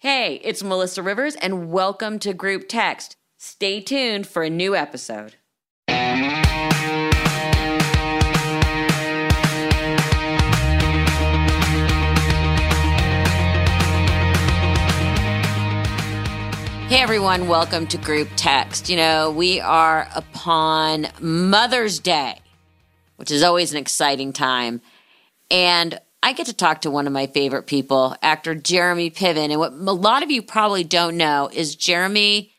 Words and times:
Hey, 0.00 0.40
it's 0.44 0.62
Melissa 0.62 1.02
Rivers, 1.02 1.34
and 1.34 1.72
welcome 1.72 2.20
to 2.20 2.32
Group 2.32 2.68
Text. 2.68 3.16
Stay 3.36 3.80
tuned 3.80 4.28
for 4.28 4.44
a 4.44 4.48
new 4.48 4.76
episode. 4.76 5.34
Hey 5.88 5.96
everyone, 17.02 17.48
welcome 17.48 17.88
to 17.88 17.98
Group 17.98 18.28
Text. 18.36 18.88
You 18.88 18.98
know, 18.98 19.32
we 19.32 19.58
are 19.58 20.08
upon 20.14 21.08
Mother's 21.18 21.98
Day, 21.98 22.38
which 23.16 23.32
is 23.32 23.42
always 23.42 23.72
an 23.72 23.78
exciting 23.78 24.32
time. 24.32 24.80
And 25.50 25.98
I 26.22 26.32
get 26.32 26.46
to 26.46 26.52
talk 26.52 26.80
to 26.80 26.90
one 26.90 27.06
of 27.06 27.12
my 27.12 27.26
favorite 27.26 27.66
people, 27.66 28.16
actor 28.22 28.54
Jeremy 28.54 29.10
Piven. 29.10 29.50
And 29.50 29.58
what 29.58 29.72
a 29.72 29.92
lot 29.92 30.22
of 30.22 30.30
you 30.30 30.42
probably 30.42 30.84
don't 30.84 31.16
know 31.16 31.48
is 31.52 31.76
Jeremy 31.76 32.52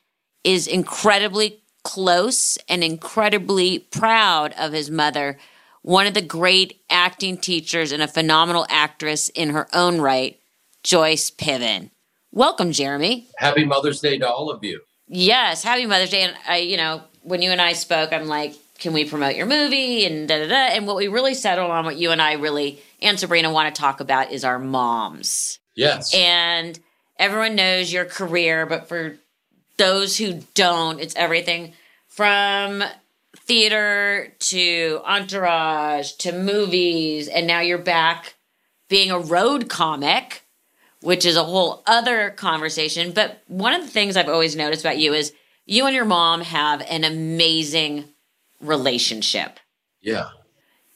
is 0.43 0.65
incredibly 0.65 1.61
close 1.83 2.57
and 2.69 2.83
incredibly 2.83 3.79
proud 3.79 4.53
of 4.53 4.71
his 4.73 4.89
mother, 4.89 5.37
one 5.81 6.07
of 6.07 6.13
the 6.13 6.21
great 6.21 6.81
acting 6.89 7.37
teachers 7.37 7.91
and 7.91 8.01
a 8.01 8.07
phenomenal 8.07 8.65
actress 8.69 9.29
in 9.29 9.49
her 9.49 9.67
own 9.73 9.99
right, 9.99 10.39
Joyce 10.83 11.29
Piven. 11.29 11.89
Welcome, 12.31 12.71
Jeremy. 12.71 13.27
Happy 13.37 13.65
Mother's 13.65 13.99
Day 13.99 14.17
to 14.19 14.27
all 14.27 14.49
of 14.49 14.63
you. 14.63 14.81
Yes, 15.07 15.63
happy 15.63 15.85
Mother's 15.85 16.11
Day. 16.11 16.21
And 16.21 16.35
I, 16.47 16.57
you 16.57 16.77
know, 16.77 17.01
when 17.23 17.41
you 17.41 17.51
and 17.51 17.61
I 17.61 17.73
spoke, 17.73 18.13
I'm 18.13 18.27
like, 18.27 18.53
can 18.79 18.93
we 18.93 19.05
promote 19.05 19.35
your 19.35 19.45
movie 19.45 20.05
and 20.05 20.27
da 20.27 20.39
da 20.39 20.47
da? 20.47 20.75
And 20.75 20.87
what 20.87 20.95
we 20.95 21.07
really 21.07 21.33
settled 21.33 21.71
on, 21.71 21.85
what 21.85 21.97
you 21.97 22.11
and 22.11 22.21
I 22.21 22.33
really 22.33 22.81
and 23.01 23.19
Sabrina 23.19 23.51
want 23.51 23.73
to 23.73 23.81
talk 23.81 23.99
about, 23.99 24.31
is 24.31 24.43
our 24.43 24.59
moms. 24.59 25.59
Yes. 25.75 26.13
And 26.13 26.79
everyone 27.17 27.55
knows 27.55 27.91
your 27.91 28.05
career, 28.05 28.65
but 28.65 28.87
for 28.87 29.17
those 29.77 30.17
who 30.17 30.41
don't, 30.53 30.99
it's 30.99 31.15
everything 31.15 31.73
from 32.07 32.83
theater 33.37 34.33
to 34.39 35.01
entourage 35.05 36.13
to 36.13 36.31
movies, 36.31 37.27
and 37.27 37.47
now 37.47 37.61
you're 37.61 37.77
back 37.77 38.35
being 38.89 39.11
a 39.11 39.19
road 39.19 39.69
comic 39.69 40.43
which 41.01 41.25
is 41.25 41.35
a 41.35 41.43
whole 41.43 41.81
other 41.85 42.31
conversation. 42.31 43.11
But 43.11 43.41
one 43.47 43.73
of 43.73 43.81
the 43.81 43.87
things 43.87 44.17
I've 44.17 44.29
always 44.29 44.55
noticed 44.55 44.83
about 44.83 44.97
you 44.97 45.13
is 45.13 45.33
you 45.65 45.85
and 45.85 45.95
your 45.95 46.05
mom 46.05 46.41
have 46.41 46.81
an 46.81 47.03
amazing 47.03 48.05
relationship. 48.61 49.59
Yeah. 50.01 50.29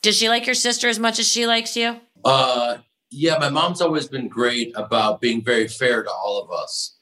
Does 0.01 0.17
she 0.17 0.29
like 0.29 0.45
your 0.45 0.55
sister 0.55 0.87
as 0.89 0.99
much 0.99 1.19
as 1.19 1.27
she 1.27 1.47
likes 1.47 1.75
you? 1.75 1.99
Uh 2.23 2.77
yeah, 3.15 3.37
my 3.37 3.49
mom's 3.49 3.79
always 3.79 4.07
been 4.07 4.27
great 4.27 4.73
about 4.75 5.21
being 5.21 5.43
very 5.43 5.67
fair 5.67 6.01
to 6.01 6.09
all 6.09 6.41
of 6.41 6.51
us, 6.51 6.97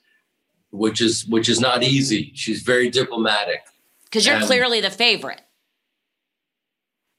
which 0.72 1.00
is 1.02 1.26
which 1.26 1.48
is 1.48 1.60
not 1.60 1.84
easy. 1.84 2.32
She's 2.36 2.62
very 2.64 2.90
diplomatic. 2.90 3.62
Because 4.06 4.26
you're 4.26 4.36
and, 4.36 4.46
clearly 4.46 4.82
the 4.82 4.92
favorite. 4.92 5.42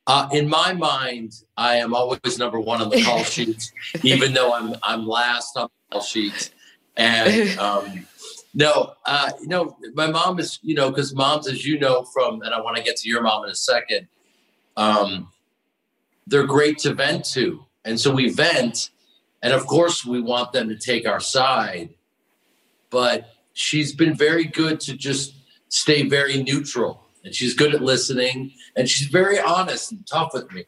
Uh, 0.06 0.28
in 0.32 0.48
my 0.48 0.74
mind, 0.74 1.32
I 1.56 1.76
am 1.76 1.94
always 1.94 2.38
number 2.38 2.60
one 2.60 2.82
on 2.82 2.90
the 2.90 3.02
call 3.02 3.24
sheet, 3.24 3.72
even 4.02 4.34
though 4.34 4.52
I'm 4.52 4.74
I'm 4.82 5.06
last 5.06 5.56
on 5.56 5.68
the 5.88 5.94
call 5.94 6.02
sheet. 6.02 6.50
And 6.96 7.58
um, 7.58 8.06
no, 8.54 8.94
uh, 9.06 9.30
you 9.40 9.48
know, 9.48 9.76
my 9.94 10.06
mom 10.06 10.38
is, 10.38 10.58
you 10.62 10.74
know, 10.74 10.90
because 10.90 11.14
moms, 11.14 11.48
as 11.48 11.64
you 11.64 11.78
know 11.78 12.04
from, 12.04 12.42
and 12.42 12.54
I 12.54 12.60
want 12.60 12.76
to 12.76 12.82
get 12.82 12.96
to 12.96 13.08
your 13.08 13.22
mom 13.22 13.44
in 13.44 13.50
a 13.50 13.54
second, 13.54 14.08
um, 14.76 15.30
they're 16.26 16.46
great 16.46 16.78
to 16.78 16.94
vent 16.94 17.24
to, 17.32 17.64
and 17.84 17.98
so 17.98 18.12
we 18.12 18.30
vent, 18.30 18.90
and 19.42 19.52
of 19.52 19.66
course 19.66 20.04
we 20.04 20.20
want 20.20 20.52
them 20.52 20.68
to 20.68 20.76
take 20.76 21.06
our 21.06 21.20
side, 21.20 21.90
but 22.90 23.30
she's 23.54 23.94
been 23.94 24.14
very 24.14 24.44
good 24.44 24.80
to 24.80 24.96
just 24.96 25.34
stay 25.68 26.08
very 26.08 26.42
neutral 26.42 27.02
and 27.24 27.34
she's 27.34 27.54
good 27.54 27.74
at 27.74 27.82
listening 27.82 28.52
and 28.76 28.88
she's 28.88 29.08
very 29.08 29.40
honest 29.40 29.92
and 29.92 30.06
tough 30.06 30.30
with 30.34 30.50
me. 30.52 30.64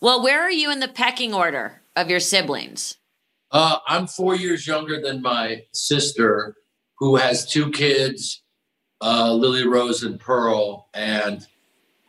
Well, 0.00 0.22
where 0.22 0.40
are 0.40 0.50
you 0.50 0.70
in 0.70 0.80
the 0.80 0.88
pecking 0.88 1.34
order 1.34 1.82
of 1.96 2.08
your 2.08 2.20
siblings? 2.20 2.96
Uh, 3.50 3.78
I'm 3.86 4.06
four 4.06 4.34
years 4.34 4.66
younger 4.66 5.00
than 5.00 5.20
my 5.20 5.64
sister, 5.72 6.56
who 6.98 7.16
has 7.16 7.50
two 7.50 7.70
kids, 7.70 8.42
uh, 9.00 9.32
Lily 9.32 9.66
Rose 9.66 10.02
and 10.02 10.18
Pearl, 10.18 10.88
and 10.94 11.46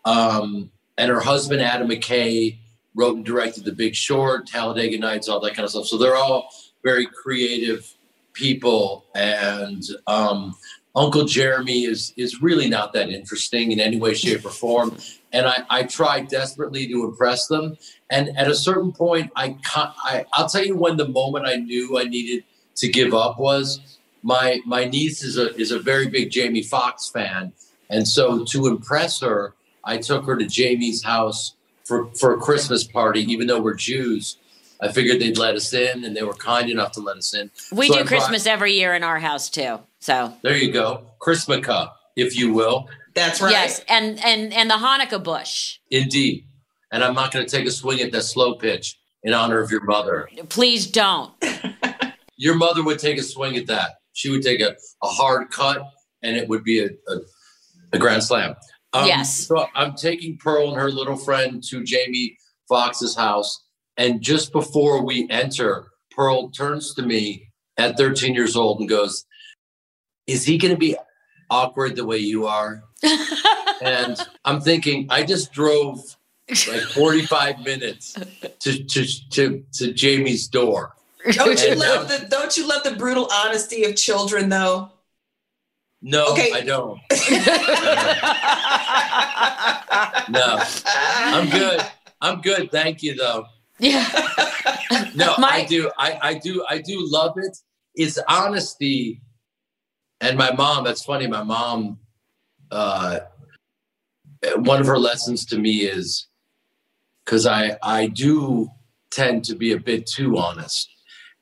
um, 0.05 0.71
and 0.97 1.09
her 1.09 1.19
husband 1.19 1.61
Adam 1.61 1.87
McKay 1.89 2.57
wrote 2.95 3.15
and 3.15 3.25
directed 3.25 3.65
The 3.65 3.71
Big 3.71 3.95
Short, 3.95 4.47
Talladega 4.47 4.97
Nights, 4.99 5.27
all 5.27 5.39
that 5.39 5.55
kind 5.55 5.63
of 5.63 5.71
stuff. 5.71 5.85
So 5.87 5.97
they're 5.97 6.15
all 6.15 6.49
very 6.83 7.07
creative 7.07 7.91
people, 8.33 9.05
and 9.15 9.83
um, 10.07 10.55
Uncle 10.95 11.25
Jeremy 11.25 11.85
is 11.85 12.13
is 12.17 12.41
really 12.41 12.69
not 12.69 12.93
that 12.93 13.09
interesting 13.09 13.71
in 13.71 13.79
any 13.79 13.97
way, 13.97 14.13
shape, 14.13 14.45
or 14.45 14.49
form. 14.49 14.97
And 15.31 15.47
I, 15.47 15.63
I 15.69 15.83
tried 15.83 16.27
desperately 16.27 16.87
to 16.87 17.05
impress 17.05 17.47
them. 17.47 17.75
And 18.11 18.37
at 18.37 18.47
a 18.47 18.53
certain 18.53 18.91
point, 18.91 19.31
I, 19.35 19.57
I 19.75 20.25
I'll 20.33 20.47
tell 20.47 20.63
you 20.63 20.75
when 20.75 20.97
the 20.97 21.07
moment 21.07 21.47
I 21.47 21.55
knew 21.55 21.97
I 21.97 22.03
needed 22.03 22.43
to 22.75 22.87
give 22.87 23.13
up 23.13 23.39
was 23.39 23.99
my 24.23 24.61
my 24.65 24.85
niece 24.85 25.23
is 25.23 25.37
a 25.37 25.55
is 25.55 25.71
a 25.71 25.79
very 25.79 26.07
big 26.07 26.31
Jamie 26.31 26.63
Foxx 26.63 27.09
fan, 27.09 27.53
and 27.89 28.07
so 28.07 28.43
to 28.45 28.67
impress 28.67 29.19
her, 29.21 29.53
I 29.83 29.97
took 29.97 30.25
her 30.25 30.37
to 30.37 30.45
Jamie's 30.45 31.03
house 31.03 31.55
for 31.83 32.07
for 32.15 32.33
a 32.33 32.37
Christmas 32.37 32.83
party, 32.83 33.21
even 33.31 33.47
though 33.47 33.61
we're 33.61 33.75
Jews. 33.75 34.37
I 34.81 34.91
figured 34.91 35.21
they'd 35.21 35.37
let 35.37 35.55
us 35.55 35.71
in, 35.73 36.03
and 36.03 36.15
they 36.15 36.23
were 36.23 36.33
kind 36.33 36.69
enough 36.69 36.91
to 36.93 36.99
let 36.99 37.17
us 37.17 37.33
in. 37.33 37.51
We 37.71 37.87
so 37.87 37.99
do 37.99 38.05
Christmas 38.05 38.45
every 38.45 38.73
year 38.73 38.93
in 38.93 39.03
our 39.03 39.19
house 39.19 39.49
too. 39.49 39.79
So 39.99 40.33
there 40.41 40.57
you 40.57 40.71
go, 40.71 41.05
Christmas 41.19 41.65
if 42.15 42.35
you 42.35 42.53
will. 42.53 42.89
That's 43.13 43.41
right. 43.41 43.51
Yes, 43.51 43.81
and 43.87 44.19
and 44.23 44.53
and 44.53 44.69
the 44.69 44.75
Hanukkah 44.75 45.23
bush. 45.23 45.79
Indeed, 45.91 46.45
and 46.91 47.03
I'm 47.03 47.13
not 47.13 47.31
going 47.31 47.45
to 47.45 47.51
take 47.57 47.67
a 47.67 47.71
swing 47.71 48.01
at 48.01 48.11
that 48.11 48.23
slow 48.23 48.55
pitch 48.55 48.97
in 49.23 49.33
honor 49.33 49.59
of 49.59 49.71
your 49.71 49.83
mother. 49.83 50.29
Please 50.49 50.87
don't. 50.87 51.31
your 52.37 52.55
mother 52.55 52.83
would 52.83 52.99
take 52.99 53.17
a 53.17 53.23
swing 53.23 53.55
at 53.57 53.67
that. 53.67 53.99
She 54.13 54.29
would 54.29 54.41
take 54.41 54.61
a, 54.61 54.75
a 55.01 55.07
hard 55.07 55.49
cut, 55.51 55.83
and 56.21 56.37
it 56.37 56.47
would 56.47 56.63
be 56.63 56.79
a, 56.79 56.89
a, 57.07 57.17
a 57.93 57.99
grand 57.99 58.23
slam. 58.23 58.55
Um, 58.93 59.07
yes. 59.07 59.47
So 59.47 59.67
I'm 59.75 59.95
taking 59.95 60.37
Pearl 60.37 60.69
and 60.69 60.79
her 60.79 60.91
little 60.91 61.17
friend 61.17 61.63
to 61.69 61.83
Jamie 61.83 62.37
Foxx's 62.69 63.15
house 63.15 63.63
and 63.97 64.21
just 64.21 64.51
before 64.51 65.03
we 65.03 65.27
enter, 65.29 65.87
Pearl 66.11 66.49
turns 66.49 66.93
to 66.95 67.03
me 67.03 67.49
at 67.77 67.97
13 67.97 68.33
years 68.33 68.55
old 68.55 68.79
and 68.79 68.89
goes, 68.89 69.25
Is 70.27 70.45
he 70.45 70.57
going 70.57 70.73
to 70.73 70.79
be 70.79 70.95
awkward 71.49 71.95
the 71.95 72.05
way 72.05 72.17
you 72.17 72.47
are? 72.47 72.83
and 73.81 74.17
I'm 74.45 74.61
thinking, 74.61 75.07
I 75.09 75.23
just 75.23 75.51
drove 75.51 75.99
like 76.49 76.81
45 76.81 77.59
minutes 77.59 78.17
to, 78.59 78.83
to, 78.83 79.29
to, 79.29 79.63
to 79.73 79.93
Jamie's 79.93 80.47
door. 80.47 80.95
Don't 81.31 81.63
you 81.63 81.75
love 81.75 82.09
the 82.09 82.27
don't 82.29 82.55
you 82.57 82.67
love 82.67 82.83
the 82.83 82.95
brutal 82.95 83.29
honesty 83.31 83.85
of 83.85 83.95
children 83.95 84.49
though? 84.49 84.91
No, 86.01 86.33
okay. 86.33 86.51
I 86.53 86.61
don't. 86.61 86.99
no. 90.29 90.61
I'm 90.85 91.49
good. 91.49 91.81
I'm 92.19 92.41
good. 92.41 92.71
Thank 92.71 93.03
you 93.03 93.15
though. 93.15 93.45
Yeah. 93.79 94.05
no, 95.15 95.35
my- 95.37 95.49
I 95.49 95.65
do. 95.65 95.89
I, 95.97 96.19
I 96.21 96.33
do. 96.35 96.65
I 96.69 96.79
do 96.79 96.97
love 97.09 97.33
it. 97.37 97.57
It's 97.95 98.19
honesty. 98.27 99.21
And 100.19 100.37
my 100.37 100.51
mom, 100.51 100.83
that's 100.83 101.03
funny. 101.03 101.27
My 101.27 101.43
mom, 101.43 101.99
uh, 102.71 103.19
one 104.55 104.81
of 104.81 104.87
her 104.87 104.99
lessons 104.99 105.45
to 105.47 105.57
me 105.57 105.81
is 105.81 106.27
because 107.23 107.45
I, 107.45 107.77
I 107.81 108.07
do 108.07 108.69
tend 109.11 109.45
to 109.45 109.55
be 109.55 109.73
a 109.73 109.79
bit 109.79 110.05
too 110.05 110.37
honest. 110.37 110.89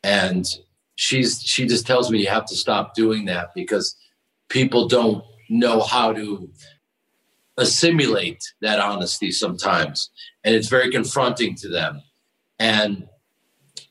And 0.03 0.45
she's, 0.95 1.41
she 1.41 1.65
just 1.67 1.85
tells 1.85 2.11
me 2.11 2.19
you 2.19 2.27
have 2.27 2.45
to 2.47 2.55
stop 2.55 2.95
doing 2.95 3.25
that 3.25 3.49
because 3.53 3.95
people 4.49 4.87
don't 4.87 5.23
know 5.49 5.81
how 5.81 6.13
to 6.13 6.49
assimilate 7.57 8.43
that 8.61 8.79
honesty 8.79 9.31
sometimes. 9.31 10.09
And 10.43 10.55
it's 10.55 10.69
very 10.69 10.91
confronting 10.91 11.55
to 11.55 11.69
them 11.69 12.01
and 12.61 13.07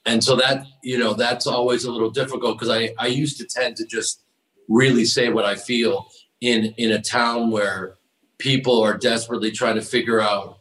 and 0.07 0.23
so 0.23 0.37
that 0.37 0.65
you 0.83 0.97
know 0.97 1.13
that's 1.13 1.47
always 1.47 1.85
a 1.85 1.91
little 1.91 2.11
difficult 2.11 2.57
because 2.57 2.71
I 2.71 2.95
I 2.99 3.09
used 3.09 3.37
to 3.39 3.47
tend 3.47 3.77
to 3.77 3.87
just 3.87 4.23
really 4.69 5.05
say 5.05 5.29
what 5.29 5.45
I 5.45 5.57
feel 5.57 6.07
in 6.41 6.73
in 6.79 6.93
a 6.93 7.03
town 7.03 7.51
where 7.51 7.97
people 8.39 8.81
are 8.81 8.97
desperately 8.97 9.51
trying 9.51 9.75
to 9.75 9.83
figure 9.83 10.21
out 10.21 10.61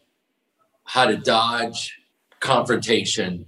how 0.85 1.05
to 1.05 1.17
dodge 1.17 1.97
confrontation 2.39 3.45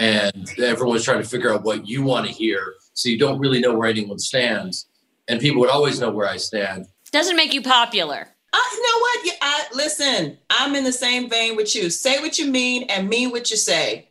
and 0.00 0.50
everyone's 0.58 1.04
trying 1.04 1.22
to 1.22 1.28
figure 1.28 1.52
out 1.52 1.62
what 1.62 1.86
you 1.86 2.02
want 2.02 2.26
to 2.26 2.32
hear 2.32 2.74
so 2.94 3.08
you 3.08 3.18
don't 3.18 3.38
really 3.38 3.60
know 3.60 3.74
where 3.76 3.88
anyone 3.88 4.18
stands 4.18 4.88
and 5.28 5.40
people 5.40 5.60
would 5.60 5.70
always 5.70 6.00
know 6.00 6.10
where 6.10 6.28
I 6.28 6.36
stand 6.36 6.86
doesn't 7.12 7.36
make 7.36 7.54
you 7.54 7.62
popular 7.62 8.28
uh, 8.52 8.58
you 8.72 8.82
know 8.82 8.98
what? 8.98 9.26
Yeah, 9.26 9.32
I, 9.40 9.66
listen, 9.74 10.38
I'm 10.50 10.74
in 10.74 10.84
the 10.84 10.92
same 10.92 11.30
vein 11.30 11.56
with 11.56 11.74
you. 11.74 11.88
Say 11.88 12.20
what 12.20 12.38
you 12.38 12.46
mean 12.46 12.84
and 12.84 13.08
mean 13.08 13.30
what 13.30 13.50
you 13.50 13.56
say. 13.56 14.08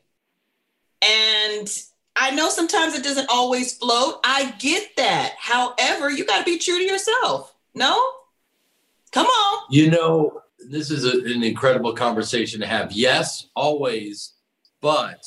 And 1.01 1.67
I 2.15 2.31
know 2.31 2.49
sometimes 2.49 2.95
it 2.95 3.03
doesn't 3.03 3.29
always 3.29 3.77
float. 3.77 4.19
I 4.23 4.51
get 4.59 4.95
that. 4.97 5.35
However, 5.37 6.09
you 6.09 6.25
got 6.25 6.39
to 6.39 6.45
be 6.45 6.57
true 6.57 6.77
to 6.77 6.83
yourself. 6.83 7.53
No? 7.73 8.11
Come 9.11 9.27
on. 9.27 9.65
You 9.69 9.91
know, 9.91 10.41
this 10.69 10.91
is 10.91 11.05
a, 11.05 11.33
an 11.33 11.43
incredible 11.43 11.93
conversation 11.93 12.59
to 12.61 12.67
have. 12.67 12.91
Yes, 12.91 13.47
always. 13.55 14.33
But 14.81 15.21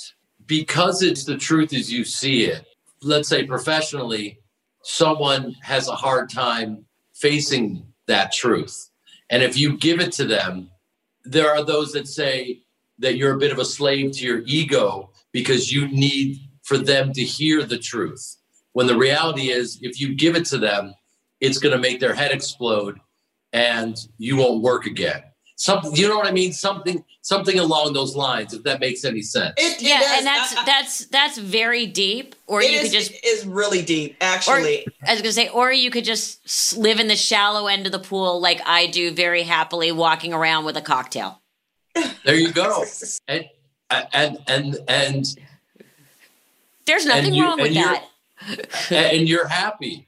because 0.47 1.03
it's 1.03 1.25
the 1.25 1.37
truth 1.37 1.73
as 1.73 1.93
you 1.93 2.05
see 2.05 2.44
it, 2.44 2.67
let's 3.03 3.29
say 3.29 3.47
professionally, 3.47 4.39
someone 4.83 5.56
has 5.62 5.89
a 5.89 5.94
hard 5.94 6.31
time 6.31 6.85
facing 7.15 7.87
that 8.06 8.33
truth. 8.33 8.91
And 9.31 9.43
if 9.43 9.56
you 9.56 9.77
give 9.79 10.00
it 10.00 10.12
to 10.12 10.25
them, 10.25 10.71
there 11.25 11.50
are 11.50 11.65
those 11.65 11.93
that 11.93 12.09
say 12.09 12.62
that 12.99 13.17
you're 13.17 13.35
a 13.35 13.39
bit 13.39 13.53
of 13.53 13.59
a 13.59 13.65
slave 13.65 14.12
to 14.12 14.25
your 14.25 14.43
ego 14.47 15.11
because 15.33 15.73
you 15.73 15.89
need 15.89 16.39
for 16.62 16.79
them 16.79 17.12
to 17.12 17.23
hear 17.23 17.62
the 17.65 17.79
truth. 17.79 18.37
When 18.73 18.87
the 18.87 18.97
reality 18.97 19.50
is, 19.50 19.79
if 19.83 20.00
you 20.00 20.15
give 20.15 20.37
it 20.37 20.45
to 20.47 20.59
them, 20.59 20.95
it's 21.41 21.59
going 21.59 21.75
to 21.75 21.81
make 21.81 22.00
their 22.00 22.15
head 22.15 22.31
explode 22.31 22.99
and 23.53 23.97
you 24.19 24.37
won't 24.37 24.62
work 24.62 24.87
again. 24.87 25.23
Something, 25.56 25.94
you 25.94 26.08
know 26.08 26.16
what 26.16 26.26
I 26.26 26.32
mean? 26.32 26.52
Something, 26.52 27.04
something 27.20 27.58
along 27.58 27.93
those 27.93 28.16
lines. 28.16 28.52
If 28.52 28.62
that 28.64 28.81
makes 28.81 29.04
any 29.04 29.22
sense. 29.22 29.54
It, 29.56 29.81
it 29.81 29.82
yeah, 29.82 30.00
does. 30.00 30.19
and 30.19 30.26
that's 30.26 30.56
I, 30.56 30.64
that's 30.64 31.06
that's 31.06 31.38
very 31.38 31.87
deep. 31.87 32.34
Or 32.46 32.62
you 32.62 32.78
is, 32.78 32.82
could 32.82 32.93
just 32.93 33.12
is 33.25 33.46
really 33.46 33.82
deep, 33.82 34.16
actually. 34.20 34.87
Or, 34.87 34.93
I 35.06 35.12
was 35.12 35.22
gonna 35.22 35.32
say, 35.32 35.49
or 35.49 35.72
you 35.72 35.90
could 35.90 36.04
just 36.04 36.76
live 36.76 36.99
in 36.99 37.08
the 37.08 37.16
shallow 37.16 37.66
end 37.66 37.87
of 37.87 37.93
the 37.93 37.99
pool, 37.99 38.40
like 38.40 38.60
I 38.66 38.87
do, 38.87 39.12
very 39.12 39.43
happily, 39.43 39.93
walking 39.93 40.32
around 40.32 40.64
with 40.64 40.76
a 40.76 40.82
cocktail. 40.82 41.40
There 42.25 42.34
you 42.34 42.52
go. 42.52 42.84
and 43.28 43.44
and 43.90 44.38
and 44.49 44.76
and 44.88 45.38
there's 46.87 47.06
nothing 47.06 47.34
you, 47.34 47.44
wrong 47.44 47.60
with 47.60 47.75
that. 47.75 48.04
and 48.90 49.28
you're 49.28 49.46
happy. 49.46 50.06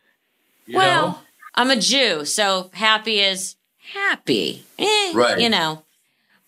You 0.67 0.79
well, 0.79 1.09
know? 1.09 1.19
I'm 1.55 1.71
a 1.71 1.77
Jew, 1.77 2.25
so 2.25 2.71
happy 2.73 3.21
is 3.21 3.57
happy. 3.93 4.65
Eh, 4.79 5.13
right. 5.15 5.39
You 5.39 5.49
know. 5.49 5.83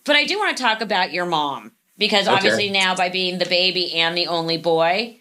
But 0.04 0.16
I 0.16 0.24
do 0.24 0.38
want 0.38 0.56
to 0.56 0.62
talk 0.62 0.80
about 0.80 1.12
your 1.12 1.26
mom 1.26 1.72
because 1.98 2.28
okay. 2.28 2.36
obviously 2.36 2.70
now 2.70 2.94
by 2.94 3.08
being 3.08 3.38
the 3.38 3.46
baby 3.46 3.94
and 3.94 4.16
the 4.16 4.28
only 4.28 4.56
boy, 4.56 5.16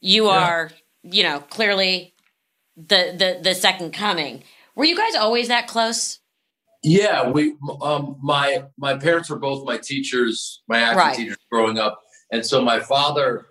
you 0.00 0.26
yeah. 0.26 0.38
are, 0.38 0.70
you 1.02 1.22
know, 1.22 1.40
clearly 1.40 2.14
the 2.76 3.14
the 3.16 3.40
the 3.42 3.54
second 3.54 3.92
coming. 3.92 4.42
Were 4.74 4.84
you 4.84 4.96
guys 4.96 5.14
always 5.14 5.48
that 5.48 5.66
close? 5.66 6.20
Yeah, 6.82 7.30
we 7.30 7.56
um 7.80 8.16
my 8.22 8.64
my 8.76 8.96
parents 8.96 9.30
were 9.30 9.38
both 9.38 9.64
my 9.64 9.78
teachers, 9.78 10.62
my 10.68 10.80
acting 10.80 10.98
right. 10.98 11.16
teachers 11.16 11.38
growing 11.50 11.78
up. 11.78 12.00
And 12.30 12.44
so 12.44 12.60
my 12.60 12.80
father 12.80 13.46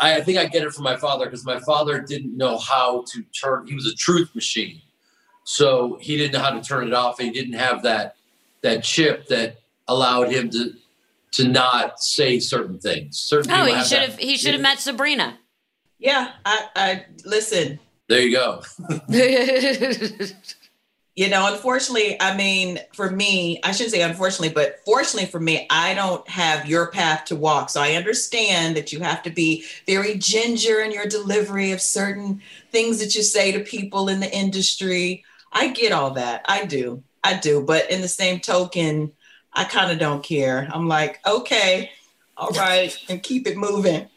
I 0.00 0.20
think 0.20 0.38
I 0.38 0.46
get 0.46 0.62
it 0.62 0.72
from 0.72 0.84
my 0.84 0.96
father 0.96 1.24
because 1.24 1.44
my 1.44 1.58
father 1.60 2.00
didn't 2.00 2.36
know 2.36 2.58
how 2.58 3.04
to 3.12 3.22
turn. 3.40 3.66
He 3.66 3.74
was 3.74 3.86
a 3.86 3.94
truth 3.94 4.34
machine, 4.34 4.82
so 5.48 5.96
he 5.98 6.18
didn't 6.18 6.34
know 6.34 6.40
how 6.40 6.50
to 6.50 6.60
turn 6.60 6.86
it 6.86 6.92
off. 6.92 7.18
He 7.18 7.30
didn't 7.30 7.54
have 7.54 7.84
that 7.84 8.16
that 8.60 8.84
chip 8.84 9.28
that 9.28 9.56
allowed 9.88 10.30
him 10.30 10.50
to 10.50 10.74
to 11.32 11.48
not 11.48 12.00
say 12.00 12.38
certain 12.38 12.78
things. 12.78 13.18
Certain 13.18 13.50
oh, 13.50 13.64
he 13.64 13.82
should 13.82 14.00
have. 14.00 14.18
He 14.18 14.36
should 14.36 14.52
have 14.52 14.60
met 14.60 14.78
Sabrina. 14.78 15.38
Yeah, 15.98 16.32
I, 16.44 16.66
I 16.76 17.06
listen. 17.24 17.80
There 18.08 18.20
you 18.20 18.36
go. 18.36 18.62
you 21.16 21.30
know, 21.30 21.50
unfortunately, 21.50 22.20
I 22.20 22.36
mean, 22.36 22.80
for 22.92 23.10
me, 23.10 23.58
I 23.64 23.72
shouldn't 23.72 23.92
say 23.92 24.02
unfortunately, 24.02 24.50
but 24.50 24.80
fortunately 24.84 25.30
for 25.30 25.40
me, 25.40 25.66
I 25.70 25.94
don't 25.94 26.28
have 26.28 26.68
your 26.68 26.90
path 26.90 27.24
to 27.26 27.36
walk. 27.36 27.70
So 27.70 27.80
I 27.80 27.92
understand 27.92 28.76
that 28.76 28.92
you 28.92 29.00
have 29.00 29.22
to 29.22 29.30
be 29.30 29.64
very 29.86 30.18
ginger 30.18 30.80
in 30.80 30.92
your 30.92 31.06
delivery 31.06 31.70
of 31.72 31.80
certain 31.80 32.42
things 32.70 32.98
that 33.00 33.14
you 33.14 33.22
say 33.22 33.50
to 33.52 33.60
people 33.60 34.10
in 34.10 34.20
the 34.20 34.30
industry. 34.30 35.24
I 35.52 35.68
get 35.68 35.92
all 35.92 36.12
that. 36.12 36.44
I 36.46 36.64
do. 36.64 37.02
I 37.24 37.38
do. 37.38 37.62
But 37.62 37.90
in 37.90 38.00
the 38.00 38.08
same 38.08 38.40
token, 38.40 39.12
I 39.52 39.64
kind 39.64 39.90
of 39.90 39.98
don't 39.98 40.22
care. 40.22 40.68
I'm 40.72 40.88
like, 40.88 41.20
okay, 41.26 41.90
all 42.36 42.50
right, 42.50 42.96
and 43.08 43.22
keep 43.22 43.46
it 43.46 43.56
moving. 43.56 44.08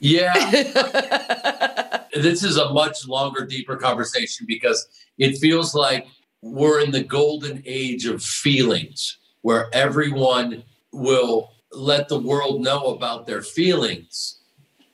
Yeah. 0.00 0.32
this 2.14 2.42
is 2.44 2.56
a 2.56 2.72
much 2.72 3.06
longer, 3.06 3.44
deeper 3.44 3.76
conversation 3.76 4.46
because 4.46 4.88
it 5.18 5.38
feels 5.38 5.74
like 5.74 6.06
we're 6.42 6.80
in 6.80 6.90
the 6.90 7.02
golden 7.02 7.62
age 7.66 8.06
of 8.06 8.22
feelings 8.22 9.18
where 9.42 9.68
everyone 9.72 10.62
will 10.92 11.52
let 11.72 12.08
the 12.08 12.18
world 12.18 12.62
know 12.62 12.86
about 12.86 13.26
their 13.26 13.42
feelings. 13.42 14.37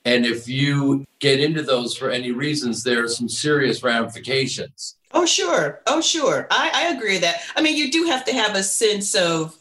And 0.05 0.25
if 0.25 0.47
you 0.47 1.05
get 1.19 1.39
into 1.39 1.63
those 1.63 1.97
for 1.97 2.09
any 2.09 2.31
reasons, 2.31 2.83
there 2.83 3.03
are 3.03 3.07
some 3.07 3.27
serious 3.27 3.83
ramifications. 3.83 4.95
Oh, 5.11 5.25
sure. 5.25 5.81
Oh, 5.87 5.99
sure. 6.01 6.47
I, 6.51 6.71
I 6.73 6.95
agree 6.95 7.13
with 7.13 7.21
that. 7.21 7.41
I 7.55 7.61
mean, 7.61 7.75
you 7.75 7.91
do 7.91 8.05
have 8.05 8.23
to 8.25 8.33
have 8.33 8.55
a 8.55 8.63
sense 8.63 9.15
of, 9.15 9.57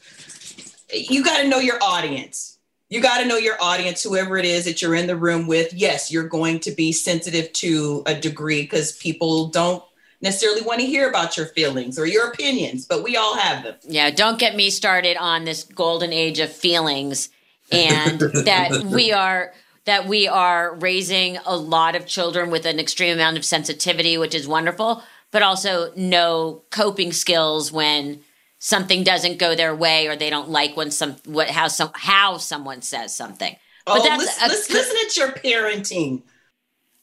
you 0.93 1.25
got 1.25 1.41
to 1.41 1.49
know 1.49 1.59
your 1.59 1.83
audience 1.83 2.55
you 2.95 3.01
got 3.01 3.19
to 3.19 3.27
know 3.27 3.37
your 3.37 3.61
audience, 3.61 4.05
whoever 4.05 4.37
it 4.37 4.45
is 4.45 4.67
that 4.67 4.81
you're 4.81 4.95
in 4.95 5.09
the 5.09 5.17
room 5.17 5.49
with. 5.49 5.73
Yes, 5.73 6.13
you're 6.13 6.29
going 6.29 6.61
to 6.61 6.71
be 6.71 6.93
sensitive 6.93 7.53
to 7.55 8.05
a 8.07 8.15
degree 8.15 8.63
because 8.63 8.93
people 8.93 9.49
don't 9.49 9.83
necessarily 10.21 10.63
want 10.63 10.79
to 10.79 10.87
hear 10.87 11.09
about 11.09 11.37
your 11.37 11.47
feelings 11.47 11.99
or 11.99 12.07
your 12.07 12.29
opinions, 12.29 12.87
but 12.87 13.03
we 13.03 13.17
all 13.17 13.37
have 13.37 13.65
them. 13.65 13.75
Yeah, 13.83 14.11
don't 14.11 14.39
get 14.39 14.55
me 14.55 14.71
started 14.71 15.17
on 15.17 15.45
this 15.45 15.65
golden 15.65 16.13
age 16.13 16.39
of 16.39 16.53
feelings 16.53 17.31
and 17.73 18.21
that 18.45 18.85
we 18.85 19.13
are 19.13 19.53
that 19.85 20.07
we 20.07 20.27
are 20.29 20.75
raising 20.77 21.37
a 21.45 21.57
lot 21.57 21.95
of 21.95 22.07
children 22.07 22.51
with 22.51 22.65
an 22.67 22.79
extreme 22.79 23.15
amount 23.15 23.37
of 23.37 23.45
sensitivity, 23.45 24.17
which 24.17 24.35
is 24.35 24.49
wonderful, 24.49 25.03
but 25.31 25.43
also 25.43 25.93
no 25.95 26.63
coping 26.71 27.13
skills 27.13 27.71
when 27.71 28.21
something 28.59 29.05
doesn't 29.05 29.39
go 29.39 29.55
their 29.55 29.75
way 29.75 30.07
or 30.07 30.17
they 30.17 30.31
don't 30.31 30.49
like 30.49 30.75
when 30.77 30.91
some 30.91 31.17
what 31.27 31.51
how 31.51 31.69
some 31.69 31.91
how 31.95 32.39
someone 32.39 32.81
says 32.81 33.15
something. 33.15 33.55
But 33.85 34.01
oh, 34.01 34.05
that's 34.05 34.25
listen, 34.25 34.45
a, 34.45 34.49
listen, 34.49 34.75
listen 34.75 34.97
at 35.05 35.17
your 35.17 35.33
parenting. 35.33 36.23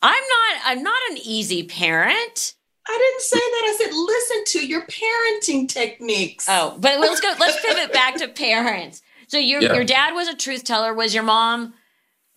I'm 0.02 0.24
not 0.24 0.62
I'm 0.66 0.84
not 0.84 1.00
an 1.12 1.18
easy 1.24 1.64
parent. 1.64 2.56
I 2.88 2.98
didn't 2.98 3.22
say 3.22 3.38
that. 3.38 3.64
I 3.64 3.78
said 3.78 3.94
listen 3.94 4.44
to 4.60 4.68
your 4.68 4.88
parenting 4.88 5.70
techniques. 5.70 6.48
Oh, 6.50 6.76
but 6.80 7.00
let's 7.00 7.20
go. 7.20 7.32
Let's 7.40 7.64
pivot 7.64 7.94
back 7.94 8.16
to 8.16 8.28
parents. 8.28 9.04
So 9.28 9.38
your 9.38 9.62
yeah. 9.62 9.76
your 9.76 9.84
dad 9.84 10.16
was 10.16 10.28
a 10.28 10.36
truth 10.36 10.64
teller. 10.64 10.96
Was 10.96 11.14
your 11.14 11.24
mom 11.24 11.76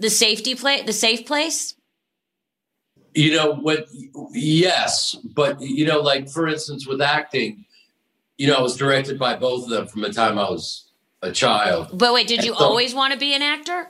the 0.00 0.10
safety 0.10 0.54
place? 0.54 0.84
The 0.84 0.92
safe 0.92 1.26
place? 1.26 1.74
You 3.14 3.36
know 3.36 3.54
what? 3.54 3.86
Yes, 4.32 5.14
but 5.34 5.60
you 5.60 5.86
know, 5.86 6.00
like 6.00 6.28
for 6.28 6.48
instance, 6.48 6.86
with 6.86 7.00
acting, 7.00 7.64
you 8.36 8.48
know, 8.48 8.54
I 8.54 8.60
was 8.60 8.76
directed 8.76 9.18
by 9.18 9.36
both 9.36 9.64
of 9.64 9.70
them 9.70 9.86
from 9.86 10.02
the 10.02 10.12
time 10.12 10.38
I 10.38 10.50
was 10.50 10.90
a 11.22 11.30
child. 11.30 11.96
But 11.96 12.12
wait, 12.12 12.26
did 12.26 12.44
you 12.44 12.54
so, 12.54 12.64
always 12.64 12.94
want 12.94 13.12
to 13.12 13.18
be 13.18 13.34
an 13.34 13.42
actor? 13.42 13.88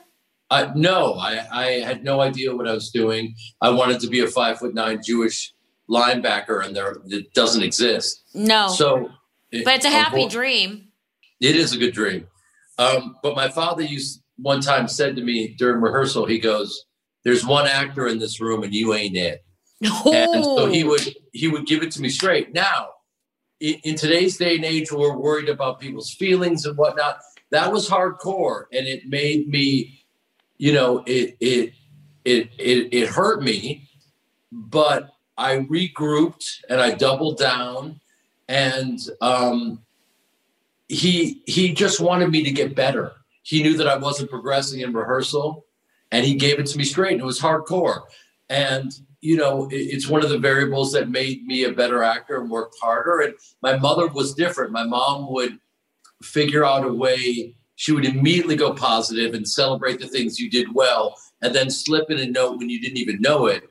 I, 0.50 0.72
no, 0.74 1.14
I, 1.14 1.46
I 1.50 1.64
had 1.80 2.04
no 2.04 2.20
idea 2.20 2.54
what 2.54 2.68
I 2.68 2.72
was 2.72 2.90
doing. 2.90 3.34
I 3.60 3.70
wanted 3.70 4.00
to 4.00 4.08
be 4.08 4.20
a 4.20 4.26
five 4.26 4.58
foot 4.58 4.74
nine 4.74 5.00
Jewish 5.02 5.54
linebacker, 5.88 6.64
and 6.64 6.76
there 6.76 6.96
it 7.06 7.32
doesn't 7.34 7.62
exist. 7.62 8.24
No. 8.34 8.68
So, 8.68 9.10
but 9.50 9.74
it's 9.74 9.86
a 9.86 9.90
happy 9.90 10.28
dream. 10.28 10.88
It 11.40 11.56
is 11.56 11.72
a 11.72 11.78
good 11.78 11.92
dream. 11.92 12.26
Um, 12.78 13.16
but 13.22 13.36
my 13.36 13.48
father 13.48 13.82
used 13.82 14.22
one 14.36 14.60
time 14.60 14.88
said 14.88 15.16
to 15.16 15.22
me 15.22 15.54
during 15.58 15.80
rehearsal, 15.80 16.26
he 16.26 16.38
goes, 16.38 16.86
"There's 17.24 17.46
one 17.46 17.66
actor 17.66 18.08
in 18.08 18.18
this 18.18 18.40
room, 18.40 18.62
and 18.62 18.74
you 18.74 18.94
ain't 18.94 19.16
it." 19.16 19.44
Oh. 19.86 20.12
And 20.12 20.44
so 20.44 20.66
he 20.66 20.84
would 20.84 21.14
he 21.32 21.48
would 21.48 21.66
give 21.66 21.82
it 21.82 21.90
to 21.92 22.00
me 22.00 22.08
straight. 22.08 22.54
Now 22.54 22.88
in, 23.60 23.94
today's 23.94 24.36
day 24.36 24.56
and 24.56 24.64
age, 24.64 24.92
we're 24.92 25.16
worried 25.16 25.48
about 25.48 25.80
people's 25.80 26.12
feelings 26.12 26.66
and 26.66 26.76
whatnot. 26.76 27.20
That 27.50 27.72
was 27.72 27.88
hardcore, 27.88 28.64
and 28.72 28.86
it 28.86 29.08
made 29.08 29.48
me, 29.48 30.04
you 30.58 30.72
know, 30.72 31.02
it 31.06 31.36
it 31.40 31.72
it 32.24 32.50
it, 32.58 32.88
it 32.92 33.08
hurt 33.08 33.42
me, 33.42 33.88
but 34.50 35.10
I 35.36 35.58
regrouped 35.58 36.64
and 36.68 36.80
I 36.80 36.92
doubled 36.92 37.38
down, 37.38 38.00
and 38.48 38.98
um, 39.20 39.80
he 40.88 41.42
he 41.46 41.72
just 41.72 42.00
wanted 42.00 42.30
me 42.30 42.42
to 42.42 42.50
get 42.50 42.74
better. 42.74 43.12
He 43.44 43.62
knew 43.62 43.76
that 43.76 43.86
I 43.86 43.96
wasn't 43.96 44.30
progressing 44.30 44.80
in 44.80 44.92
rehearsal, 44.92 45.66
and 46.10 46.26
he 46.26 46.34
gave 46.34 46.58
it 46.58 46.66
to 46.66 46.78
me 46.78 46.84
straight. 46.84 47.12
And 47.12 47.20
it 47.20 47.24
was 47.24 47.40
hardcore, 47.40 48.02
and 48.50 48.92
you 49.20 49.36
know, 49.36 49.68
it's 49.70 50.06
one 50.06 50.22
of 50.22 50.28
the 50.28 50.38
variables 50.38 50.92
that 50.92 51.08
made 51.08 51.46
me 51.46 51.64
a 51.64 51.72
better 51.72 52.02
actor 52.02 52.38
and 52.38 52.50
worked 52.50 52.76
harder. 52.82 53.20
And 53.20 53.34
my 53.62 53.78
mother 53.78 54.06
was 54.06 54.34
different. 54.34 54.70
My 54.70 54.84
mom 54.84 55.32
would 55.32 55.58
figure 56.22 56.64
out 56.64 56.84
a 56.84 56.92
way, 56.92 57.54
she 57.76 57.92
would 57.92 58.04
immediately 58.04 58.54
go 58.54 58.74
positive 58.74 59.32
and 59.32 59.48
celebrate 59.48 59.98
the 59.98 60.08
things 60.08 60.38
you 60.38 60.50
did 60.50 60.74
well, 60.74 61.18
and 61.42 61.54
then 61.54 61.70
slip 61.70 62.10
in 62.10 62.18
a 62.18 62.26
note 62.26 62.58
when 62.58 62.68
you 62.68 62.80
didn't 62.80 62.98
even 62.98 63.20
know 63.20 63.46
it, 63.46 63.64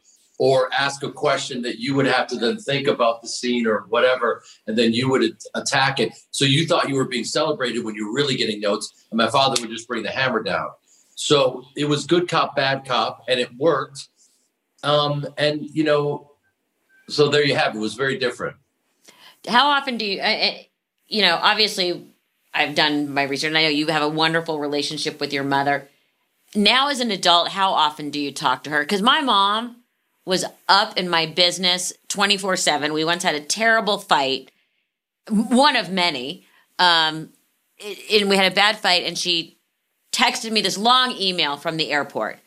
or 0.44 0.70
ask 0.74 1.04
a 1.04 1.10
question 1.10 1.62
that 1.62 1.80
you 1.80 1.96
would 1.96 2.06
have 2.06 2.28
to 2.28 2.36
then 2.36 2.58
think 2.58 2.86
about 2.86 3.22
the 3.22 3.28
scene 3.30 3.66
or 3.66 3.86
whatever, 3.88 4.44
and 4.68 4.78
then 4.78 4.92
you 4.92 5.10
would 5.10 5.38
attack 5.56 6.02
it. 6.02 6.12
So 6.32 6.44
you 6.44 6.68
thought 6.68 6.90
you 6.90 6.96
were 6.96 7.08
being 7.08 7.24
celebrated 7.24 7.86
when 7.86 7.96
you 7.96 8.08
were 8.08 8.14
really 8.14 8.36
getting 8.36 8.60
notes, 8.60 9.06
and 9.10 9.18
my 9.18 9.30
father 9.30 9.62
would 9.62 9.70
just 9.70 9.88
bring 9.88 10.04
the 10.04 10.10
hammer 10.10 10.44
down. 10.44 10.68
So 11.16 11.64
it 11.78 11.86
was 11.86 12.06
good 12.06 12.28
cop, 12.28 12.58
bad 12.58 12.84
cop, 12.84 13.24
and 13.30 13.40
it 13.40 13.56
worked. 13.58 14.10
Um, 14.84 15.26
and 15.38 15.62
you 15.62 15.86
know, 15.86 16.32
so 17.08 17.30
there 17.30 17.46
you 17.46 17.56
have 17.56 17.74
it. 17.74 17.78
It 17.78 17.82
was 17.82 17.94
very 17.94 18.20
different. 18.20 18.58
How 19.48 19.68
often 19.68 19.96
do 19.96 20.06
you, 20.06 20.20
uh, 20.20 20.56
you 21.08 21.22
know, 21.22 21.40
obviously 21.42 22.06
I've 22.54 22.76
done 22.76 23.14
my 23.14 23.24
research 23.24 23.48
and 23.48 23.58
I 23.58 23.64
know 23.64 23.70
you 23.70 23.88
have 23.88 24.04
a 24.04 24.10
wonderful 24.10 24.60
relationship 24.60 25.22
with 25.22 25.32
your 25.32 25.46
mother. 25.46 25.88
Now, 26.54 26.90
as 26.90 27.00
an 27.00 27.12
adult, 27.12 27.48
how 27.48 27.72
often 27.72 28.10
do 28.10 28.20
you 28.20 28.34
talk 28.34 28.66
to 28.66 28.72
her? 28.72 28.82
Because 28.82 29.02
my 29.02 29.22
mom 29.22 29.83
was 30.26 30.46
up 30.70 30.98
in 30.98 31.10
my 31.10 31.26
business 31.26 31.94
24 32.08 32.58
7. 32.58 32.94
We 32.94 33.04
once 33.04 33.24
had 33.24 33.36
a 33.36 33.42
terrible 33.42 33.98
fight, 33.98 34.52
one 35.30 35.76
of 35.76 35.92
many. 35.92 36.46
Um, 36.80 37.30
and 38.12 38.30
we 38.30 38.38
had 38.38 38.52
a 38.52 38.56
bad 38.56 38.78
fight, 38.78 39.04
and 39.04 39.18
she 39.18 39.58
texted 40.12 40.52
me 40.52 40.62
this 40.62 40.78
long 40.78 41.12
email 41.12 41.58
from 41.58 41.78
the 41.78 41.92
airport. 41.92 42.40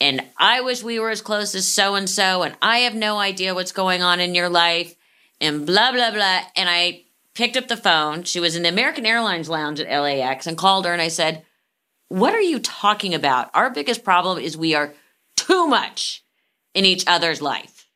And 0.00 0.22
I 0.36 0.60
wish 0.60 0.82
we 0.82 0.98
were 0.98 1.10
as 1.10 1.22
close 1.22 1.54
as 1.54 1.66
so 1.66 1.94
and 1.94 2.08
so, 2.08 2.42
and 2.42 2.56
I 2.60 2.78
have 2.78 2.94
no 2.94 3.18
idea 3.18 3.54
what's 3.54 3.72
going 3.72 4.02
on 4.02 4.20
in 4.20 4.34
your 4.34 4.48
life, 4.48 4.94
and 5.40 5.66
blah, 5.66 5.92
blah, 5.92 6.10
blah. 6.10 6.40
And 6.56 6.68
I 6.68 7.04
picked 7.34 7.56
up 7.56 7.68
the 7.68 7.76
phone. 7.76 8.24
She 8.24 8.40
was 8.40 8.56
in 8.56 8.62
the 8.62 8.68
American 8.68 9.06
Airlines 9.06 9.48
lounge 9.48 9.80
at 9.80 10.00
LAX 10.00 10.46
and 10.46 10.58
called 10.58 10.84
her, 10.86 10.92
and 10.92 11.02
I 11.02 11.08
said, 11.08 11.44
What 12.08 12.34
are 12.34 12.40
you 12.40 12.58
talking 12.58 13.14
about? 13.14 13.50
Our 13.54 13.70
biggest 13.70 14.04
problem 14.04 14.38
is 14.38 14.56
we 14.56 14.74
are 14.74 14.94
too 15.36 15.66
much 15.66 16.23
in 16.74 16.84
each 16.84 17.04
other's 17.06 17.40
life. 17.40 17.86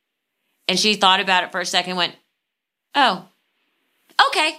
And 0.67 0.79
she 0.79 0.95
thought 0.95 1.21
about 1.21 1.45
it 1.45 1.53
for 1.53 1.61
a 1.61 1.67
second, 1.67 1.97
went, 1.97 2.15
Oh, 2.95 3.27
okay. 4.29 4.59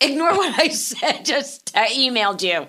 Ignore 0.00 0.36
what 0.36 0.58
I 0.58 0.68
said, 0.68 1.24
just 1.24 1.76
I 1.76 1.88
emailed 1.88 2.42
you. 2.42 2.66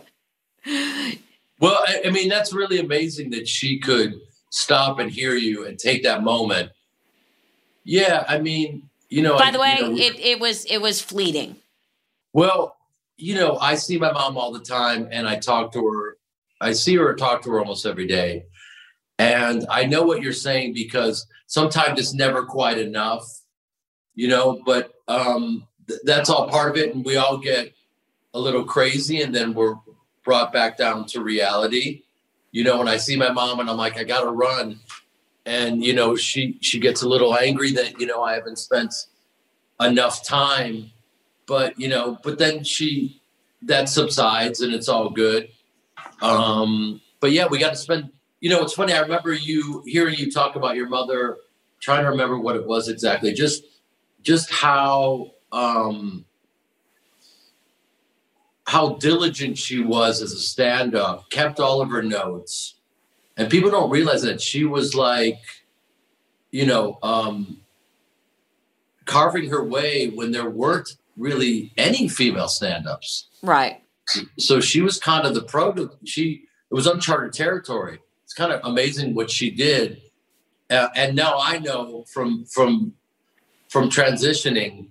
Well, 1.59 1.83
I, 1.87 2.03
I 2.07 2.09
mean, 2.11 2.29
that's 2.29 2.53
really 2.53 2.79
amazing 2.79 3.31
that 3.31 3.47
she 3.47 3.79
could 3.79 4.19
stop 4.51 4.99
and 4.99 5.09
hear 5.09 5.33
you 5.33 5.65
and 5.65 5.77
take 5.77 6.03
that 6.03 6.23
moment. 6.23 6.71
Yeah, 7.83 8.25
I 8.27 8.39
mean, 8.39 8.89
you 9.09 9.21
know. 9.21 9.37
By 9.37 9.51
the 9.51 9.59
I, 9.59 9.61
way, 9.61 9.77
you 9.79 9.89
know, 9.89 9.95
it, 9.97 10.19
it 10.19 10.39
was 10.39 10.65
it 10.65 10.79
was 10.79 11.01
fleeting. 11.01 11.57
Well, 12.33 12.75
you 13.17 13.35
know, 13.35 13.57
I 13.57 13.75
see 13.75 13.97
my 13.97 14.11
mom 14.11 14.37
all 14.37 14.51
the 14.51 14.59
time 14.59 15.07
and 15.11 15.27
I 15.27 15.37
talk 15.37 15.71
to 15.73 15.87
her. 15.87 16.17
I 16.59 16.73
see 16.73 16.95
her 16.95 17.13
talk 17.15 17.43
to 17.43 17.51
her 17.51 17.59
almost 17.59 17.85
every 17.85 18.07
day. 18.07 18.45
And 19.19 19.65
I 19.69 19.85
know 19.85 20.03
what 20.03 20.21
you're 20.21 20.33
saying 20.33 20.73
because 20.73 21.25
sometimes 21.47 21.99
it's 21.99 22.13
never 22.13 22.45
quite 22.45 22.77
enough, 22.77 23.41
you 24.15 24.27
know, 24.27 24.61
but 24.65 24.93
um, 25.07 25.67
th- 25.87 26.01
that's 26.03 26.29
all 26.29 26.47
part 26.49 26.71
of 26.71 26.77
it. 26.77 26.93
And 26.93 27.03
we 27.03 27.17
all 27.17 27.37
get 27.37 27.73
a 28.33 28.39
little 28.39 28.63
crazy 28.63 29.21
and 29.21 29.33
then 29.33 29.53
we're 29.53 29.75
brought 30.23 30.53
back 30.53 30.77
down 30.77 31.05
to 31.07 31.23
reality. 31.23 32.03
You 32.51 32.63
know, 32.63 32.77
when 32.77 32.87
I 32.87 32.97
see 32.97 33.15
my 33.15 33.31
mom 33.31 33.59
and 33.59 33.69
I'm 33.69 33.77
like, 33.77 33.97
I 33.97 34.03
got 34.03 34.21
to 34.21 34.29
run. 34.29 34.79
And, 35.45 35.83
you 35.83 35.93
know, 35.93 36.15
she, 36.15 36.57
she 36.61 36.79
gets 36.79 37.01
a 37.01 37.09
little 37.09 37.35
angry 37.35 37.71
that, 37.71 37.99
you 37.99 38.05
know, 38.05 38.21
I 38.21 38.33
haven't 38.33 38.59
spent 38.59 38.93
enough 39.79 40.25
time, 40.25 40.91
but, 41.45 41.79
you 41.79 41.87
know, 41.87 42.19
but 42.23 42.37
then 42.37 42.63
she, 42.63 43.21
that 43.63 43.89
subsides 43.89 44.61
and 44.61 44.73
it's 44.73 44.89
all 44.89 45.09
good. 45.09 45.49
Um, 46.21 47.01
but 47.19 47.31
yeah, 47.31 47.47
we 47.47 47.59
got 47.59 47.71
to 47.71 47.75
spend 47.75 48.11
you 48.39 48.49
know, 48.49 48.61
it's 48.61 48.73
funny. 48.73 48.93
I 48.93 48.99
remember 48.99 49.33
you 49.33 49.83
hearing 49.85 50.15
you 50.15 50.31
talk 50.31 50.55
about 50.55 50.75
your 50.75 50.89
mother. 50.89 51.37
Trying 51.79 52.03
to 52.03 52.09
remember 52.09 52.39
what 52.39 52.55
it 52.55 52.65
was 52.65 52.87
exactly. 52.87 53.33
Just, 53.33 53.63
just 54.23 54.51
how 54.51 55.31
um, 55.51 56.25
how 58.65 58.95
diligent 58.95 59.57
she 59.57 59.81
was 59.81 60.21
as 60.21 60.33
a 60.33 60.39
stand-up. 60.39 61.29
Kept 61.29 61.59
all 61.59 61.81
of 61.81 61.89
her 61.89 62.01
notes, 62.01 62.75
and 63.37 63.49
people 63.49 63.69
don't 63.69 63.91
realize 63.91 64.23
that 64.23 64.41
she 64.41 64.65
was 64.65 64.95
like, 64.95 65.39
you 66.51 66.65
know, 66.65 66.97
um, 67.03 67.61
carving 69.05 69.49
her 69.49 69.63
way 69.63 70.09
when 70.09 70.31
there 70.31 70.49
weren't 70.49 70.97
really 71.15 71.73
any 71.77 72.07
female 72.07 72.47
stand-ups. 72.47 73.27
Right. 73.41 73.81
So 74.39 74.59
she 74.59 74.81
was 74.81 74.99
kind 74.99 75.27
of 75.27 75.35
the 75.35 75.43
proto. 75.43 75.91
She 76.05 76.43
it 76.69 76.73
was 76.73 76.87
uncharted 76.87 77.33
territory 77.33 77.99
kind 78.37 78.53
of 78.53 78.61
amazing 78.63 79.15
what 79.15 79.31
she 79.31 79.49
did. 79.49 79.99
Uh, 80.69 80.89
and 80.95 81.15
now 81.15 81.39
I 81.41 81.57
know 81.57 82.05
from 82.07 82.45
from 82.45 82.93
from 83.69 83.89
transitioning 83.89 84.89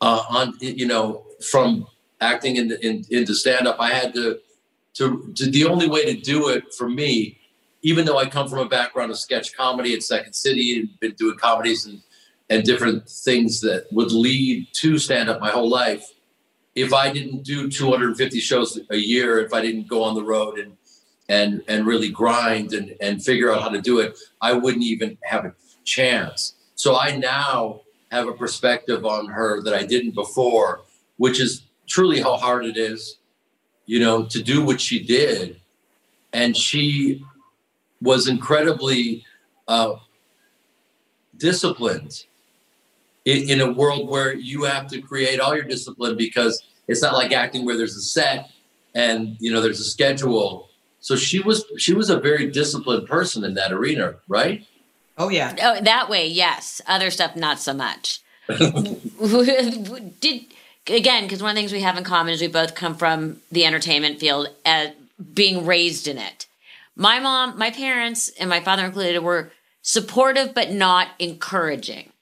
uh, 0.00 0.22
on 0.28 0.54
you 0.60 0.86
know 0.86 1.24
from 1.50 1.86
acting 2.20 2.56
in, 2.56 2.72
in, 2.82 3.04
into 3.10 3.34
stand 3.34 3.66
up, 3.66 3.76
I 3.80 3.90
had 3.90 4.12
to, 4.14 4.38
to 4.94 5.32
to 5.36 5.50
the 5.50 5.64
only 5.64 5.88
way 5.88 6.04
to 6.04 6.20
do 6.20 6.48
it 6.48 6.74
for 6.74 6.88
me, 6.88 7.38
even 7.82 8.04
though 8.04 8.18
I 8.18 8.26
come 8.26 8.48
from 8.48 8.58
a 8.58 8.68
background 8.68 9.10
of 9.10 9.18
sketch 9.18 9.56
comedy 9.56 9.94
at 9.94 10.02
Second 10.02 10.34
City 10.34 10.78
and 10.78 11.00
been 11.00 11.12
doing 11.12 11.38
comedies 11.38 11.86
and 11.86 12.02
and 12.50 12.64
different 12.64 13.08
things 13.08 13.60
that 13.60 13.86
would 13.92 14.12
lead 14.12 14.66
to 14.72 14.98
stand 14.98 15.30
up 15.30 15.40
my 15.40 15.50
whole 15.50 15.70
life. 15.70 16.04
If 16.74 16.92
I 16.92 17.12
didn't 17.12 17.44
do 17.44 17.70
250 17.70 18.40
shows 18.40 18.78
a 18.90 18.96
year, 18.96 19.38
if 19.38 19.52
I 19.52 19.60
didn't 19.60 19.88
go 19.88 20.02
on 20.02 20.14
the 20.14 20.24
road 20.24 20.58
and 20.58 20.76
and 21.30 21.62
and 21.68 21.86
really 21.86 22.10
grind 22.10 22.74
and 22.74 22.94
and 23.00 23.24
figure 23.24 23.50
out 23.52 23.62
how 23.62 23.68
to 23.68 23.80
do 23.80 24.00
it, 24.00 24.18
I 24.42 24.52
wouldn't 24.52 24.84
even 24.84 25.16
have 25.22 25.46
a 25.46 25.54
chance. 25.84 26.56
So 26.74 26.98
I 26.98 27.16
now 27.16 27.82
have 28.10 28.26
a 28.28 28.32
perspective 28.32 29.06
on 29.06 29.26
her 29.28 29.62
that 29.62 29.72
I 29.72 29.86
didn't 29.86 30.14
before, 30.14 30.82
which 31.16 31.40
is 31.40 31.62
truly 31.86 32.20
how 32.20 32.36
hard 32.36 32.66
it 32.66 32.76
is, 32.76 33.18
you 33.86 34.00
know, 34.00 34.24
to 34.24 34.42
do 34.42 34.64
what 34.64 34.80
she 34.80 35.02
did. 35.02 35.60
And 36.32 36.56
she 36.56 37.24
was 38.02 38.26
incredibly 38.26 39.24
uh, 39.68 39.94
disciplined 41.36 42.24
in, 43.24 43.50
in 43.50 43.60
a 43.60 43.72
world 43.72 44.08
where 44.08 44.34
you 44.34 44.64
have 44.64 44.88
to 44.88 45.00
create 45.00 45.38
all 45.38 45.54
your 45.54 45.64
discipline 45.64 46.16
because 46.16 46.60
it's 46.88 47.02
not 47.02 47.14
like 47.14 47.32
acting 47.32 47.64
where 47.64 47.76
there's 47.76 47.96
a 47.96 48.02
set 48.02 48.50
and 48.94 49.36
you 49.38 49.52
know 49.52 49.60
there's 49.60 49.78
a 49.78 49.84
schedule 49.84 50.69
so 51.00 51.16
she 51.16 51.40
was 51.40 51.64
she 51.78 51.94
was 51.94 52.10
a 52.10 52.20
very 52.20 52.50
disciplined 52.50 53.08
person 53.08 53.42
in 53.44 53.54
that 53.54 53.72
arena, 53.72 54.16
right? 54.28 54.66
Oh 55.18 55.28
yeah. 55.28 55.54
Oh, 55.60 55.80
that 55.80 56.08
way, 56.08 56.26
yes. 56.26 56.80
Other 56.86 57.10
stuff, 57.10 57.34
not 57.36 57.58
so 57.58 57.72
much. 57.74 58.20
Did 58.48 60.44
again 60.86 61.24
because 61.24 61.42
one 61.42 61.50
of 61.50 61.56
the 61.56 61.60
things 61.60 61.72
we 61.72 61.80
have 61.80 61.96
in 61.96 62.04
common 62.04 62.34
is 62.34 62.40
we 62.40 62.48
both 62.48 62.74
come 62.74 62.94
from 62.94 63.40
the 63.50 63.64
entertainment 63.64 64.20
field, 64.20 64.48
as 64.64 64.88
uh, 64.88 64.92
being 65.34 65.66
raised 65.66 66.06
in 66.06 66.18
it. 66.18 66.46
My 66.96 67.18
mom, 67.18 67.56
my 67.58 67.70
parents, 67.70 68.28
and 68.38 68.50
my 68.50 68.60
father 68.60 68.84
included 68.84 69.22
were 69.22 69.52
supportive 69.82 70.54
but 70.54 70.70
not 70.70 71.08
encouraging 71.18 72.12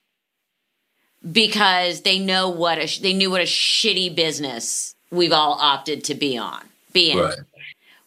because 1.29 2.01
they 2.01 2.17
know 2.17 2.49
what 2.49 2.77
a 2.77 3.01
they 3.01 3.13
knew 3.13 3.29
what 3.29 3.41
a 3.41 3.45
shitty 3.45 4.15
business 4.15 4.95
we've 5.11 5.33
all 5.33 5.57
opted 5.59 6.03
to 6.05 6.15
be 6.15 6.37
on 6.37 6.69
be 6.93 7.11
in. 7.11 7.17
Right. 7.17 7.37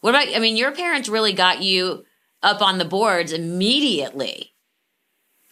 What 0.02 0.10
about, 0.10 0.34
I 0.34 0.40
mean, 0.40 0.56
your 0.56 0.72
parents 0.72 1.08
really 1.08 1.32
got 1.32 1.62
you 1.62 2.04
up 2.42 2.60
on 2.60 2.78
the 2.78 2.84
boards 2.84 3.32
immediately. 3.32 4.52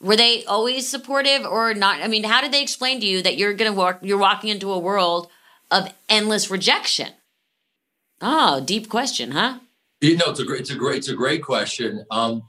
Were 0.01 0.17
they 0.17 0.45
always 0.45 0.89
supportive 0.89 1.45
or 1.45 1.73
not? 1.73 2.03
I 2.03 2.09
mean, 2.09 2.25
how 2.25 2.41
did 2.41 2.53
they 2.53 2.61
explain 2.61 3.01
to 3.01 3.07
you 3.07 3.23
that 3.23 3.37
you're 3.37 3.55
going 3.55 3.71
to 3.71 3.79
walk, 3.79 4.01
you're 4.03 4.19
walking 4.19 4.51
into 4.51 4.73
a 4.73 4.79
world 4.79 5.29
of 5.71 5.95
endless 6.09 6.51
rejection? 6.51 7.13
Oh, 8.21 8.61
deep 8.61 8.89
question, 8.89 9.31
huh? 9.31 9.61
You 10.01 10.17
know, 10.17 10.27
it's 10.29 10.41
a 10.41 10.45
great, 10.45 10.63
it's 10.63 10.71
a 10.71 10.75
great, 10.75 10.99
it's 10.99 11.09
a 11.09 11.15
great 11.15 11.45
question. 11.45 12.05
Um, 12.11 12.43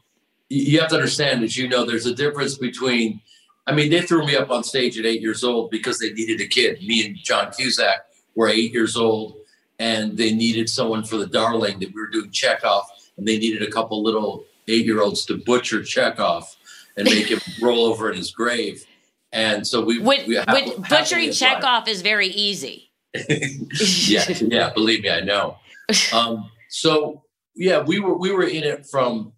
you 0.49 0.79
have 0.79 0.89
to 0.89 0.95
understand, 0.95 1.43
as 1.43 1.55
you 1.55 1.69
know, 1.69 1.85
there's 1.85 2.07
a 2.07 2.15
difference 2.15 2.57
between. 2.57 3.21
I 3.67 3.73
mean, 3.73 3.91
they 3.91 4.01
threw 4.01 4.25
me 4.25 4.35
up 4.35 4.49
on 4.49 4.63
stage 4.63 4.97
at 4.97 5.05
eight 5.05 5.21
years 5.21 5.43
old 5.43 5.69
because 5.69 5.99
they 5.99 6.11
needed 6.11 6.41
a 6.41 6.47
kid. 6.47 6.81
Me 6.81 7.05
and 7.05 7.15
John 7.15 7.51
Cusack 7.51 8.05
were 8.35 8.49
eight 8.49 8.73
years 8.73 8.97
old 8.97 9.35
and 9.81 10.15
they 10.15 10.31
needed 10.31 10.69
someone 10.69 11.03
for 11.03 11.17
the 11.17 11.25
darling 11.25 11.79
that 11.79 11.91
we 11.91 11.99
were 11.99 12.07
doing 12.07 12.29
Chekhov, 12.29 12.83
and 13.17 13.27
they 13.27 13.39
needed 13.39 13.63
a 13.67 13.71
couple 13.71 14.03
little 14.03 14.45
eight 14.67 14.85
year 14.85 15.01
olds 15.01 15.25
to 15.25 15.37
butcher 15.37 15.83
Chekhov 15.83 16.55
and 16.97 17.05
make 17.05 17.25
him 17.25 17.39
roll 17.61 17.85
over 17.85 18.11
in 18.11 18.15
his 18.15 18.29
grave. 18.29 18.85
And 19.31 19.65
so 19.65 19.83
we, 19.83 19.97
with, 19.97 20.27
we 20.27 20.37
with 20.37 20.87
butchering 20.87 21.31
Chekhov 21.31 21.87
is 21.87 22.03
very 22.03 22.27
easy. 22.27 22.91
yeah, 23.27 24.25
yeah, 24.29 24.71
believe 24.71 25.01
me, 25.01 25.09
I 25.09 25.21
know. 25.21 25.57
Um, 26.13 26.49
so 26.69 27.21
yeah, 27.53 27.81
we 27.81 27.99
were 27.99 28.17
we 28.17 28.31
were 28.31 28.45
in 28.45 28.63
it 28.63 28.85
from 28.85 29.33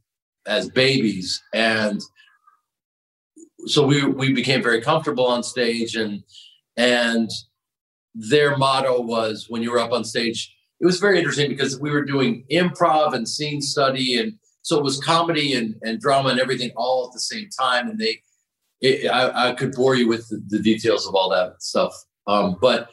as 0.45 0.69
babies, 0.69 1.41
and 1.51 1.99
so 3.65 3.87
we 3.87 4.05
we 4.05 4.33
became 4.33 4.61
very 4.61 4.79
comfortable 4.79 5.25
on 5.25 5.41
stage, 5.41 5.95
and 5.95 6.21
and 6.77 7.31
their 8.15 8.57
motto 8.57 9.01
was 9.01 9.47
when 9.49 9.63
you 9.63 9.71
were 9.71 9.79
up 9.79 9.91
on 9.91 10.03
stage. 10.03 10.53
It 10.79 10.85
was 10.85 10.99
very 10.99 11.17
interesting 11.17 11.49
because 11.49 11.79
we 11.79 11.91
were 11.91 12.03
doing 12.03 12.45
improv 12.51 13.13
and 13.13 13.27
scene 13.27 13.61
study, 13.61 14.19
and 14.19 14.33
so 14.61 14.77
it 14.77 14.83
was 14.83 14.99
comedy 14.99 15.53
and, 15.53 15.75
and 15.81 15.99
drama 15.99 16.29
and 16.29 16.39
everything 16.39 16.71
all 16.75 17.07
at 17.07 17.13
the 17.13 17.19
same 17.19 17.49
time. 17.49 17.89
And 17.89 17.99
they, 17.99 18.21
it, 18.81 19.09
I, 19.09 19.49
I, 19.49 19.53
could 19.53 19.73
bore 19.73 19.95
you 19.95 20.07
with 20.07 20.27
the, 20.29 20.43
the, 20.47 20.59
details 20.59 21.07
of 21.07 21.15
all 21.15 21.29
that 21.29 21.61
stuff, 21.63 21.93
um, 22.27 22.57
but 22.61 22.89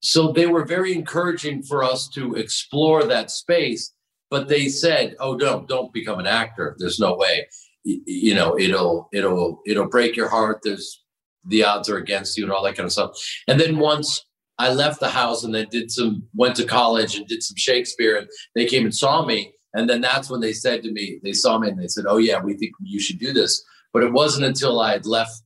so 0.00 0.32
they 0.32 0.46
were 0.46 0.64
very 0.64 0.92
encouraging 0.92 1.62
for 1.62 1.84
us 1.84 2.08
to 2.10 2.34
explore 2.34 3.04
that 3.04 3.30
space. 3.30 3.92
but 4.30 4.48
they 4.48 4.68
said, 4.68 5.16
"Oh, 5.20 5.36
don't 5.36 5.68
don't 5.68 5.92
become 5.92 6.18
an 6.18 6.26
actor. 6.26 6.76
There's 6.78 6.98
no 6.98 7.16
way. 7.16 7.46
You, 7.84 8.02
you 8.06 8.34
know, 8.34 8.58
it'll 8.58 9.08
it'll 9.12 9.62
it'll 9.66 9.88
break 9.88 10.16
your 10.16 10.28
heart. 10.28 10.60
There's 10.62 11.02
the 11.48 11.64
odds 11.64 11.88
are 11.88 11.96
against 11.96 12.36
you 12.36 12.44
and 12.44 12.52
all 12.52 12.62
that 12.64 12.76
kind 12.76 12.86
of 12.86 12.92
stuff." 12.92 13.10
And 13.46 13.60
then 13.60 13.78
once 13.78 14.24
I 14.58 14.72
left 14.72 15.00
the 15.00 15.08
house 15.08 15.44
and 15.44 15.54
then 15.54 15.66
did 15.70 15.90
some 15.90 16.24
went 16.34 16.56
to 16.56 16.64
college 16.64 17.16
and 17.16 17.26
did 17.26 17.42
some 17.42 17.56
Shakespeare, 17.56 18.16
and 18.16 18.28
they 18.54 18.66
came 18.66 18.84
and 18.84 18.94
saw 18.94 19.24
me. 19.24 19.52
And 19.74 19.88
then 19.88 20.00
that's 20.00 20.30
when 20.30 20.40
they 20.40 20.52
said 20.52 20.82
to 20.82 20.92
me, 20.92 21.20
they 21.22 21.32
saw 21.32 21.58
me 21.58 21.68
and 21.68 21.78
they 21.78 21.88
said, 21.88 22.06
"Oh 22.08 22.18
yeah, 22.18 22.40
we 22.42 22.54
think 22.54 22.72
you 22.80 23.00
should 23.00 23.18
do 23.18 23.32
this." 23.32 23.62
But 23.92 24.02
it 24.02 24.12
wasn't 24.12 24.46
until 24.46 24.80
I 24.80 24.92
had 24.92 25.06
left 25.06 25.42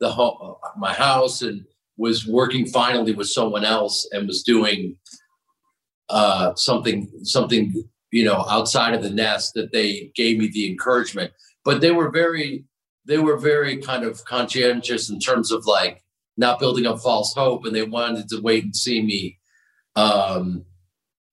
the 0.00 0.10
home, 0.10 0.56
my 0.78 0.92
house 0.92 1.42
and 1.42 1.64
was 1.96 2.26
working 2.26 2.66
finally 2.66 3.12
with 3.12 3.28
someone 3.28 3.64
else 3.64 4.08
and 4.12 4.26
was 4.26 4.42
doing 4.42 4.96
uh, 6.08 6.54
something 6.56 7.08
something 7.22 7.84
you 8.10 8.24
know 8.24 8.44
outside 8.48 8.94
of 8.94 9.02
the 9.02 9.10
nest 9.10 9.52
that 9.54 9.70
they 9.72 10.10
gave 10.16 10.38
me 10.38 10.48
the 10.48 10.68
encouragement 10.68 11.30
but 11.64 11.80
they 11.80 11.92
were 11.92 12.10
very 12.10 12.64
they 13.04 13.18
were 13.18 13.36
very 13.36 13.78
kind 13.78 14.04
of 14.04 14.24
conscientious 14.24 15.10
in 15.10 15.18
terms 15.18 15.50
of 15.50 15.66
like 15.66 16.02
not 16.36 16.58
building 16.58 16.86
up 16.86 17.00
false 17.00 17.34
hope 17.34 17.64
and 17.64 17.74
they 17.74 17.82
wanted 17.82 18.28
to 18.28 18.40
wait 18.40 18.64
and 18.64 18.76
see 18.76 19.02
me 19.02 19.38
um, 19.96 20.64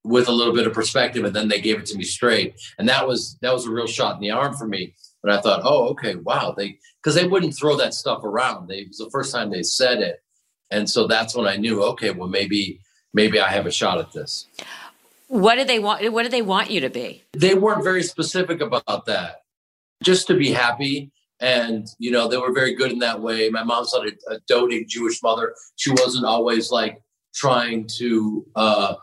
with 0.03 0.27
a 0.27 0.31
little 0.31 0.53
bit 0.53 0.67
of 0.67 0.73
perspective 0.73 1.23
and 1.23 1.35
then 1.35 1.47
they 1.47 1.61
gave 1.61 1.79
it 1.79 1.85
to 1.85 1.97
me 1.97 2.03
straight 2.03 2.55
and 2.77 2.87
that 2.87 3.07
was 3.07 3.37
that 3.41 3.53
was 3.53 3.65
a 3.65 3.71
real 3.71 3.87
shot 3.87 4.15
in 4.15 4.21
the 4.21 4.31
arm 4.31 4.53
for 4.53 4.67
me 4.67 4.93
and 5.23 5.33
i 5.33 5.41
thought 5.41 5.61
oh 5.63 5.89
okay 5.89 6.15
wow 6.15 6.53
they 6.55 6.77
because 7.01 7.13
they 7.13 7.27
wouldn't 7.27 7.55
throw 7.57 7.75
that 7.75 7.93
stuff 7.93 8.23
around 8.23 8.67
they, 8.67 8.79
it 8.79 8.87
was 8.87 8.97
the 8.97 9.09
first 9.11 9.33
time 9.33 9.51
they 9.51 9.63
said 9.63 9.99
it 9.99 10.23
and 10.71 10.89
so 10.89 11.07
that's 11.07 11.35
when 11.35 11.45
i 11.45 11.57
knew 11.57 11.83
okay 11.83 12.11
well 12.11 12.29
maybe 12.29 12.79
maybe 13.13 13.39
i 13.39 13.49
have 13.49 13.65
a 13.65 13.71
shot 13.71 13.99
at 13.99 14.11
this 14.13 14.47
what 15.27 15.55
did 15.55 15.67
they 15.67 15.79
want? 15.79 16.09
What 16.11 16.23
did 16.23 16.31
they 16.31 16.41
want 16.41 16.71
you 16.71 16.81
to 16.81 16.89
be? 16.89 17.23
They 17.33 17.53
weren't 17.53 17.83
very 17.83 18.03
specific 18.03 18.61
about 18.61 19.05
that. 19.05 19.41
Just 20.03 20.27
to 20.27 20.35
be 20.35 20.51
happy. 20.51 21.11
And, 21.39 21.87
you 21.99 22.09
know, 22.09 22.27
they 22.27 22.37
were 22.37 22.51
very 22.51 22.73
good 22.73 22.91
in 22.91 22.99
that 22.99 23.21
way. 23.21 23.49
My 23.49 23.63
mom's 23.63 23.93
not 23.93 24.07
a, 24.07 24.33
a 24.33 24.39
doting 24.47 24.85
Jewish 24.87 25.21
mother. 25.21 25.53
She 25.75 25.91
wasn't 25.91 26.25
always 26.25 26.71
like 26.71 27.01
trying 27.35 27.87
to, 27.97 28.45
uh, 28.55 28.95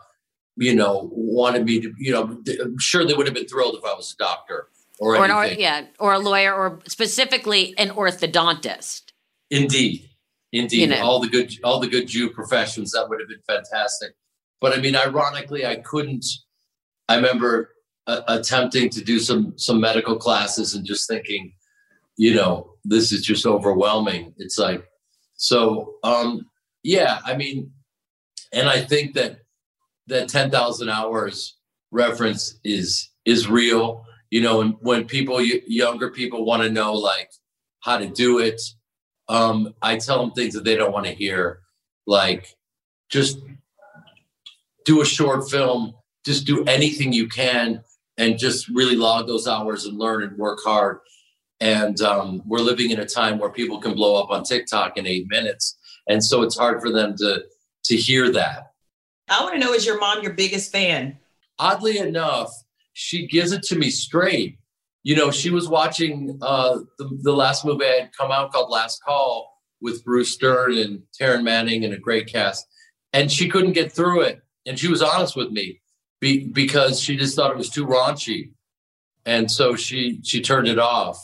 you 0.57 0.75
know, 0.75 1.09
wanted 1.13 1.65
me 1.65 1.79
to, 1.81 1.93
you 1.97 2.11
know, 2.11 2.41
I'm 2.61 2.79
sure 2.79 3.05
they 3.05 3.13
would 3.13 3.27
have 3.27 3.35
been 3.35 3.47
thrilled 3.47 3.75
if 3.75 3.85
I 3.85 3.93
was 3.93 4.13
a 4.13 4.23
doctor 4.23 4.67
or, 4.99 5.15
or 5.15 5.25
anything. 5.25 5.57
An, 5.57 5.59
yeah, 5.59 5.85
or 5.99 6.13
a 6.13 6.19
lawyer, 6.19 6.53
or 6.53 6.81
specifically 6.87 7.73
an 7.77 7.89
orthodontist. 7.89 9.03
Indeed, 9.51 10.09
indeed, 10.51 10.81
you 10.81 10.87
know. 10.87 11.03
all 11.03 11.19
the 11.19 11.27
good, 11.27 11.53
all 11.63 11.79
the 11.79 11.87
good 11.87 12.07
Jew 12.07 12.29
professions 12.29 12.91
that 12.91 13.07
would 13.09 13.19
have 13.19 13.29
been 13.29 13.41
fantastic. 13.47 14.13
But 14.61 14.77
I 14.77 14.81
mean, 14.81 14.95
ironically, 14.95 15.65
I 15.65 15.77
couldn't. 15.77 16.25
I 17.07 17.15
remember 17.15 17.71
uh, 18.07 18.21
attempting 18.27 18.89
to 18.89 19.03
do 19.03 19.19
some 19.19 19.53
some 19.57 19.79
medical 19.79 20.15
classes 20.15 20.73
and 20.73 20.85
just 20.85 21.07
thinking, 21.07 21.53
you 22.17 22.35
know, 22.35 22.75
this 22.83 23.11
is 23.11 23.23
just 23.23 23.45
overwhelming. 23.45 24.33
It's 24.37 24.57
like, 24.57 24.85
so 25.35 25.95
um, 26.03 26.49
yeah. 26.83 27.19
I 27.25 27.35
mean, 27.35 27.71
and 28.53 28.69
I 28.69 28.81
think 28.81 29.13
that 29.15 29.39
that 30.07 30.29
ten 30.29 30.49
thousand 30.49 30.89
hours 30.89 31.57
reference 31.91 32.59
is 32.63 33.09
is 33.25 33.49
real. 33.49 34.05
You 34.31 34.41
know, 34.41 34.61
and 34.61 34.75
when 34.81 35.05
people 35.05 35.41
younger 35.41 36.11
people 36.11 36.45
want 36.45 36.63
to 36.63 36.69
know 36.69 36.93
like 36.93 37.31
how 37.81 37.97
to 37.97 38.07
do 38.07 38.39
it, 38.39 38.61
um, 39.29 39.73
I 39.81 39.97
tell 39.97 40.19
them 40.19 40.31
things 40.31 40.53
that 40.53 40.63
they 40.63 40.75
don't 40.75 40.91
want 40.91 41.05
to 41.05 41.13
hear, 41.13 41.59
like 42.05 42.55
just 43.09 43.39
do 44.85 45.01
a 45.01 45.05
short 45.05 45.49
film, 45.49 45.93
just 46.25 46.45
do 46.45 46.63
anything 46.65 47.13
you 47.13 47.27
can 47.27 47.83
and 48.17 48.37
just 48.37 48.67
really 48.69 48.95
log 48.95 49.27
those 49.27 49.47
hours 49.47 49.85
and 49.85 49.97
learn 49.97 50.23
and 50.23 50.37
work 50.37 50.59
hard. 50.63 50.99
And 51.59 51.99
um, 52.01 52.41
we're 52.45 52.59
living 52.59 52.91
in 52.91 52.99
a 52.99 53.05
time 53.05 53.39
where 53.39 53.49
people 53.49 53.79
can 53.79 53.93
blow 53.93 54.21
up 54.21 54.29
on 54.29 54.43
TikTok 54.43 54.97
in 54.97 55.07
eight 55.07 55.27
minutes. 55.29 55.77
And 56.07 56.23
so 56.23 56.43
it's 56.43 56.57
hard 56.57 56.81
for 56.81 56.91
them 56.91 57.15
to 57.17 57.43
to 57.85 57.95
hear 57.95 58.31
that. 58.31 58.71
I 59.29 59.41
want 59.43 59.53
to 59.53 59.59
know 59.59 59.73
is 59.73 59.85
your 59.85 59.99
mom 59.99 60.23
your 60.23 60.33
biggest 60.33 60.71
fan? 60.71 61.17
Oddly 61.59 61.97
enough, 61.99 62.51
she 62.93 63.27
gives 63.27 63.51
it 63.51 63.63
to 63.63 63.75
me 63.75 63.89
straight. 63.89 64.57
You 65.03 65.15
know, 65.15 65.29
she 65.29 65.51
was 65.51 65.69
watching 65.69 66.37
uh, 66.41 66.79
the, 66.97 67.19
the 67.21 67.31
last 67.31 67.63
movie 67.63 67.85
I 67.85 67.99
had 68.01 68.11
come 68.17 68.31
out 68.31 68.51
called 68.51 68.71
Last 68.71 69.03
Call 69.03 69.53
with 69.81 70.03
Bruce 70.03 70.35
Dern 70.35 70.77
and 70.77 71.03
Taryn 71.19 71.43
Manning 71.43 71.85
and 71.85 71.93
a 71.93 71.99
great 71.99 72.27
cast. 72.27 72.65
And 73.13 73.31
she 73.31 73.47
couldn't 73.47 73.73
get 73.73 73.91
through 73.91 74.21
it 74.21 74.41
and 74.65 74.79
she 74.79 74.87
was 74.87 75.01
honest 75.01 75.35
with 75.35 75.51
me 75.51 75.81
be, 76.19 76.47
because 76.47 76.99
she 76.99 77.17
just 77.17 77.35
thought 77.35 77.51
it 77.51 77.57
was 77.57 77.69
too 77.69 77.85
raunchy, 77.85 78.51
and 79.25 79.49
so 79.49 79.75
she 79.75 80.19
she 80.23 80.41
turned 80.41 80.67
it 80.67 80.79
off. 80.79 81.19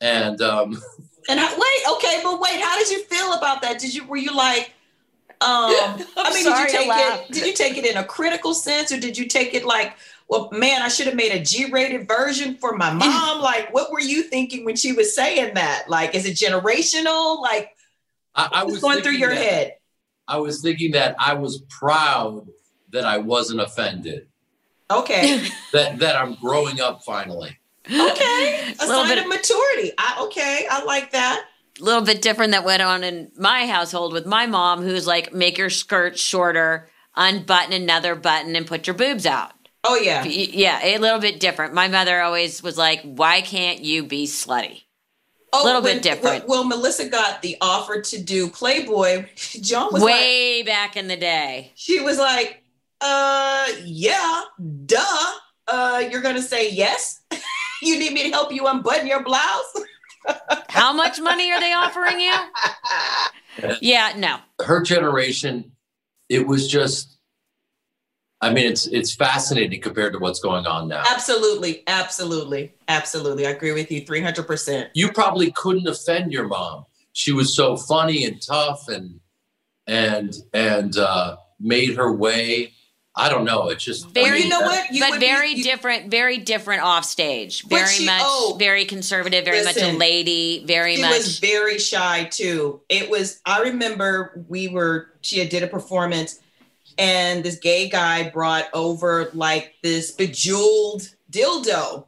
And 0.00 0.40
um, 0.40 0.82
and 1.28 1.40
how, 1.40 1.54
wait, 1.54 1.96
okay, 1.96 2.20
but 2.22 2.40
wait, 2.40 2.60
how 2.60 2.78
did 2.78 2.90
you 2.90 3.04
feel 3.04 3.34
about 3.34 3.62
that? 3.62 3.78
Did 3.78 3.94
you 3.94 4.06
were 4.06 4.16
you 4.16 4.34
like? 4.34 4.72
Um, 5.40 5.72
I 6.16 6.32
mean, 6.32 6.44
did 6.44 6.58
you 6.58 6.78
take 6.78 6.88
it? 6.90 7.32
Did 7.32 7.46
you 7.46 7.52
take 7.54 7.76
it 7.76 7.86
in 7.86 7.96
a 7.96 8.04
critical 8.04 8.54
sense, 8.54 8.92
or 8.92 8.98
did 8.98 9.18
you 9.18 9.26
take 9.26 9.54
it 9.54 9.64
like, 9.64 9.96
well, 10.28 10.48
man, 10.52 10.82
I 10.82 10.88
should 10.88 11.06
have 11.06 11.16
made 11.16 11.32
a 11.32 11.42
G-rated 11.42 12.08
version 12.08 12.56
for 12.56 12.76
my 12.76 12.90
mom? 12.94 13.40
like, 13.40 13.72
what 13.72 13.90
were 13.90 14.00
you 14.00 14.22
thinking 14.22 14.64
when 14.64 14.76
she 14.76 14.92
was 14.92 15.14
saying 15.14 15.54
that? 15.54 15.84
Like, 15.88 16.14
is 16.14 16.26
it 16.26 16.34
generational? 16.34 17.40
Like, 17.40 17.70
I, 18.34 18.48
I 18.52 18.64
was 18.64 18.80
going 18.80 19.02
through 19.02 19.12
your 19.12 19.34
that, 19.34 19.38
head. 19.38 19.74
I 20.26 20.38
was 20.38 20.62
thinking 20.62 20.92
that 20.92 21.16
I 21.18 21.34
was 21.34 21.62
proud 21.68 22.48
that 22.90 23.04
I 23.04 23.18
wasn't 23.18 23.60
offended. 23.60 24.28
Okay. 24.90 25.48
that 25.72 25.98
that 25.98 26.16
I'm 26.16 26.34
growing 26.34 26.80
up 26.80 27.02
finally. 27.02 27.58
Okay. 27.86 28.74
A, 28.80 28.82
a 28.82 28.86
sign 28.86 29.08
bit 29.08 29.18
of 29.18 29.28
maturity. 29.28 29.92
I, 29.98 30.24
okay, 30.24 30.66
I 30.70 30.84
like 30.84 31.12
that. 31.12 31.46
A 31.80 31.82
little 31.82 32.02
bit 32.02 32.22
different 32.22 32.52
that 32.52 32.64
went 32.64 32.82
on 32.82 33.04
in 33.04 33.30
my 33.36 33.66
household 33.66 34.12
with 34.12 34.26
my 34.26 34.46
mom, 34.46 34.82
who's 34.82 35.06
like, 35.06 35.32
make 35.32 35.58
your 35.58 35.70
skirt 35.70 36.18
shorter, 36.18 36.88
unbutton 37.16 37.72
another 37.72 38.14
button, 38.14 38.56
and 38.56 38.66
put 38.66 38.86
your 38.86 38.94
boobs 38.94 39.26
out. 39.26 39.52
Oh 39.86 39.96
yeah, 39.96 40.24
yeah, 40.24 40.80
a 40.82 40.98
little 40.98 41.20
bit 41.20 41.40
different. 41.40 41.74
My 41.74 41.88
mother 41.88 42.22
always 42.22 42.62
was 42.62 42.78
like, 42.78 43.02
"Why 43.02 43.42
can't 43.42 43.80
you 43.80 44.02
be 44.02 44.26
slutty?" 44.26 44.84
A 45.52 45.58
oh, 45.58 45.64
little 45.64 45.82
when, 45.82 45.96
bit 45.96 46.02
different. 46.02 46.48
Well, 46.48 46.64
Melissa 46.64 47.08
got 47.08 47.42
the 47.42 47.58
offer 47.60 48.00
to 48.00 48.22
do 48.22 48.48
Playboy. 48.48 49.26
John 49.36 49.92
was 49.92 50.02
way 50.02 50.58
like, 50.58 50.66
back 50.66 50.96
in 50.96 51.06
the 51.06 51.18
day. 51.18 51.70
She 51.74 52.00
was 52.00 52.18
like, 52.18 52.64
uh, 53.02 53.68
yeah, 53.84 54.40
duh. 54.86 55.32
Uh, 55.68 56.02
you're 56.10 56.22
gonna 56.22 56.42
say 56.42 56.70
yes. 56.70 57.20
you 57.86 57.98
need 57.98 58.12
me 58.12 58.24
to 58.24 58.30
help 58.30 58.52
you 58.52 58.66
unbutton 58.66 59.06
your 59.06 59.22
blouse. 59.22 59.74
How 60.68 60.92
much 60.92 61.20
money 61.20 61.52
are 61.52 61.60
they 61.60 61.72
offering 61.72 62.20
you? 62.20 62.34
yeah, 63.80 64.14
no. 64.16 64.38
Her 64.64 64.82
generation, 64.82 65.72
it 66.28 66.46
was 66.46 66.68
just. 66.68 67.10
I 68.40 68.52
mean, 68.52 68.66
it's 68.66 68.86
it's 68.88 69.14
fascinating 69.14 69.80
compared 69.80 70.12
to 70.12 70.18
what's 70.18 70.40
going 70.40 70.66
on 70.66 70.88
now. 70.88 71.02
Absolutely, 71.10 71.82
absolutely, 71.86 72.74
absolutely. 72.88 73.46
I 73.46 73.50
agree 73.50 73.72
with 73.72 73.90
you, 73.90 74.04
three 74.04 74.20
hundred 74.20 74.46
percent. 74.46 74.90
You 74.94 75.12
probably 75.12 75.50
couldn't 75.52 75.86
offend 75.86 76.32
your 76.32 76.46
mom. 76.46 76.84
She 77.12 77.32
was 77.32 77.54
so 77.54 77.76
funny 77.76 78.24
and 78.24 78.42
tough, 78.42 78.88
and 78.88 79.20
and 79.86 80.34
and 80.52 80.96
uh, 80.98 81.36
made 81.58 81.96
her 81.96 82.12
way 82.12 82.72
I 83.16 83.28
don't 83.28 83.44
know. 83.44 83.68
It's 83.68 83.84
just 83.84 84.08
very, 84.08 84.42
you 84.42 84.48
know 84.48 84.60
what? 84.60 84.92
You 84.92 85.00
but 85.00 85.20
very 85.20 85.54
be, 85.54 85.58
you, 85.58 85.64
different, 85.64 86.10
very 86.10 86.38
different 86.38 86.82
off 86.82 87.04
stage. 87.04 87.64
Very 87.64 87.86
she, 87.86 88.06
much, 88.06 88.20
oh, 88.24 88.56
very 88.58 88.84
conservative. 88.84 89.44
Very 89.44 89.62
listen, 89.62 89.86
much 89.86 89.94
a 89.94 89.98
lady. 89.98 90.64
Very 90.66 90.96
she 90.96 91.02
much. 91.02 91.18
was 91.18 91.38
very 91.38 91.78
shy 91.78 92.24
too. 92.24 92.80
It 92.88 93.08
was. 93.08 93.40
I 93.46 93.60
remember 93.62 94.44
we 94.48 94.66
were. 94.66 95.10
She 95.20 95.38
had 95.38 95.48
did 95.48 95.62
a 95.62 95.68
performance, 95.68 96.40
and 96.98 97.44
this 97.44 97.60
gay 97.60 97.88
guy 97.88 98.30
brought 98.30 98.66
over 98.74 99.30
like 99.32 99.74
this 99.80 100.10
bejeweled 100.10 101.14
dildo, 101.30 102.06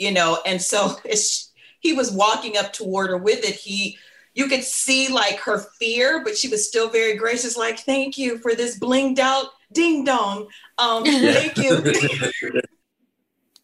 you 0.00 0.10
know, 0.10 0.40
and 0.44 0.60
so 0.60 0.96
he 1.80 1.92
was 1.92 2.10
walking 2.10 2.56
up 2.56 2.72
toward 2.72 3.10
her 3.10 3.16
with 3.16 3.44
it. 3.44 3.54
He 3.54 3.96
you 4.34 4.48
could 4.48 4.64
see 4.64 5.08
like 5.08 5.38
her 5.38 5.58
fear, 5.78 6.24
but 6.24 6.36
she 6.36 6.48
was 6.48 6.66
still 6.66 6.88
very 6.88 7.16
gracious, 7.16 7.56
like, 7.56 7.78
thank 7.78 8.18
you 8.18 8.38
for 8.38 8.56
this 8.56 8.76
blinged 8.76 9.20
out 9.20 9.46
ding 9.72 10.04
dong. 10.04 10.48
Um, 10.78 11.04
thank 11.04 11.56
you. 11.56 11.82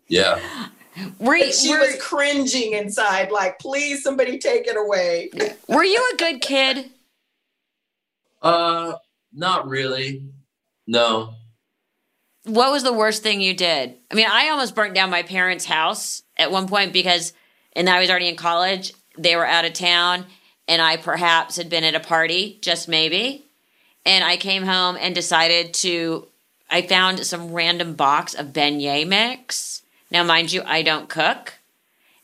yeah. 0.08 0.40
Were, 1.18 1.38
she 1.50 1.70
were, 1.70 1.80
was 1.80 1.96
cringing 2.00 2.74
inside, 2.74 3.32
like, 3.32 3.58
please, 3.58 4.02
somebody 4.02 4.38
take 4.38 4.66
it 4.68 4.76
away. 4.76 5.30
Were 5.68 5.82
you 5.82 6.10
a 6.12 6.16
good 6.16 6.40
kid? 6.40 6.90
Uh, 8.40 8.94
not 9.32 9.66
really. 9.66 10.24
No. 10.86 11.34
What 12.44 12.70
was 12.70 12.84
the 12.84 12.92
worst 12.92 13.24
thing 13.24 13.40
you 13.40 13.54
did? 13.54 13.96
I 14.08 14.14
mean, 14.14 14.26
I 14.30 14.50
almost 14.50 14.76
burnt 14.76 14.94
down 14.94 15.10
my 15.10 15.24
parents' 15.24 15.64
house 15.64 16.22
at 16.36 16.52
one 16.52 16.68
point 16.68 16.92
because, 16.92 17.32
and 17.74 17.88
I 17.88 17.98
was 17.98 18.10
already 18.10 18.28
in 18.28 18.36
college. 18.36 18.92
They 19.18 19.34
were 19.34 19.46
out 19.46 19.64
of 19.64 19.72
town, 19.72 20.26
and 20.68 20.80
I 20.80 20.96
perhaps 20.96 21.56
had 21.56 21.70
been 21.70 21.84
at 21.84 21.94
a 21.96 22.00
party, 22.00 22.58
just 22.62 22.86
maybe, 22.86 23.43
and 24.04 24.24
I 24.24 24.36
came 24.36 24.64
home 24.64 24.96
and 25.00 25.14
decided 25.14 25.74
to 25.74 26.26
I 26.70 26.82
found 26.82 27.24
some 27.24 27.52
random 27.52 27.94
box 27.94 28.34
of 28.34 28.48
beignet 28.48 29.06
mix. 29.06 29.82
Now, 30.10 30.24
mind 30.24 30.52
you, 30.52 30.62
I 30.64 30.82
don't 30.82 31.08
cook, 31.08 31.54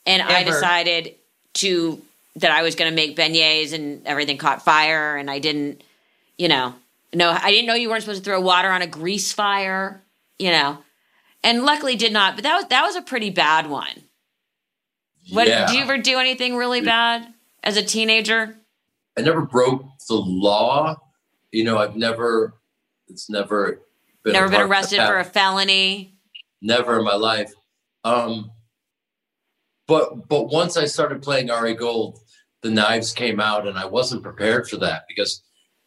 and 0.06 0.22
Ever. 0.22 0.32
I 0.32 0.44
decided 0.44 1.14
to 1.54 2.00
that 2.36 2.50
I 2.50 2.62
was 2.62 2.74
going 2.74 2.90
to 2.90 2.94
make 2.94 3.16
beignets, 3.16 3.72
and 3.72 4.06
everything 4.06 4.38
caught 4.38 4.62
fire, 4.62 5.16
and 5.16 5.30
I 5.30 5.38
didn't, 5.38 5.82
you 6.38 6.48
know, 6.48 6.74
no, 7.12 7.30
I 7.30 7.50
didn't 7.50 7.66
know 7.66 7.74
you 7.74 7.90
weren't 7.90 8.02
supposed 8.02 8.24
to 8.24 8.30
throw 8.30 8.40
water 8.40 8.70
on 8.70 8.82
a 8.82 8.86
grease 8.86 9.32
fire, 9.32 10.00
you 10.38 10.50
know, 10.50 10.78
and 11.42 11.64
luckily 11.64 11.96
did 11.96 12.12
not. 12.12 12.36
But 12.36 12.44
that 12.44 12.56
was 12.56 12.66
that 12.66 12.82
was 12.82 12.96
a 12.96 13.02
pretty 13.02 13.30
bad 13.30 13.68
one. 13.68 14.04
What 15.30 15.48
yeah. 15.48 15.66
do 15.66 15.76
you 15.76 15.82
ever 15.82 15.98
do 15.98 16.18
anything 16.18 16.56
really 16.56 16.80
bad 16.80 17.32
as 17.62 17.76
a 17.76 17.82
teenager? 17.82 18.56
I 19.16 19.22
never 19.22 19.42
broke 19.42 19.84
the 20.08 20.14
law. 20.14 20.96
You 21.52 21.64
know, 21.64 21.78
I've 21.78 21.96
never. 21.96 22.54
It's 23.08 23.28
never 23.28 23.82
been 24.22 24.34
never 24.34 24.48
been 24.48 24.60
arrested 24.60 24.98
for 24.98 25.18
a 25.18 25.24
felony. 25.24 26.14
Never 26.62 26.98
in 26.98 27.04
my 27.04 27.14
life. 27.14 27.52
Um, 28.04 28.52
but 29.88 30.28
but 30.28 30.44
once 30.44 30.76
I 30.76 30.84
started 30.84 31.22
playing 31.22 31.50
Ari 31.50 31.74
Gold, 31.74 32.20
the 32.62 32.70
knives 32.70 33.12
came 33.12 33.40
out, 33.40 33.66
and 33.66 33.78
I 33.78 33.86
wasn't 33.86 34.22
prepared 34.22 34.68
for 34.68 34.76
that 34.78 35.04
because 35.08 35.42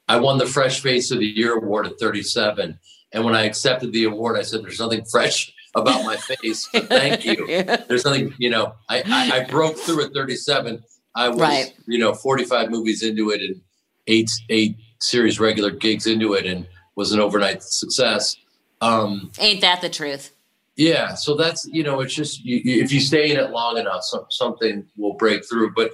I 0.07 0.19
won 0.19 0.37
the 0.37 0.45
Fresh 0.45 0.81
Face 0.81 1.11
of 1.11 1.19
the 1.19 1.25
Year 1.25 1.57
award 1.57 1.87
at 1.87 1.99
37. 1.99 2.77
And 3.13 3.23
when 3.23 3.35
I 3.35 3.43
accepted 3.43 3.93
the 3.93 4.05
award, 4.05 4.37
I 4.37 4.41
said, 4.41 4.63
"There's 4.63 4.79
nothing 4.79 5.05
fresh 5.05 5.53
about 5.75 6.03
my 6.03 6.17
face. 6.17 6.67
thank 6.67 7.25
you. 7.25 7.47
There's 7.87 8.05
nothing, 8.05 8.33
you 8.37 8.49
know. 8.49 8.75
I, 8.89 9.03
I, 9.05 9.37
I 9.39 9.43
broke 9.45 9.77
through 9.77 10.03
at 10.03 10.13
37. 10.13 10.83
I 11.15 11.29
was, 11.29 11.39
right. 11.39 11.73
you 11.87 11.99
know, 11.99 12.13
45 12.13 12.69
movies 12.69 13.03
into 13.03 13.29
it 13.31 13.41
and 13.41 13.61
eight 14.07 14.29
eight 14.49 14.77
series 15.03 15.39
regular 15.39 15.71
gigs 15.71 16.07
into 16.07 16.33
it, 16.33 16.45
and 16.45 16.67
was 16.95 17.11
an 17.11 17.19
overnight 17.19 17.63
success. 17.63 18.37
Um, 18.81 19.31
Ain't 19.39 19.61
that 19.61 19.81
the 19.81 19.89
truth? 19.89 20.33
Yeah. 20.75 21.13
So 21.13 21.35
that's 21.35 21.65
you 21.65 21.83
know, 21.83 22.01
it's 22.01 22.13
just 22.13 22.43
you, 22.43 22.61
if 22.65 22.91
you 22.91 22.99
stay 22.99 23.31
in 23.31 23.37
it 23.37 23.51
long 23.51 23.77
enough, 23.77 24.03
so, 24.03 24.25
something 24.29 24.85
will 24.97 25.13
break 25.13 25.47
through. 25.47 25.73
But 25.73 25.91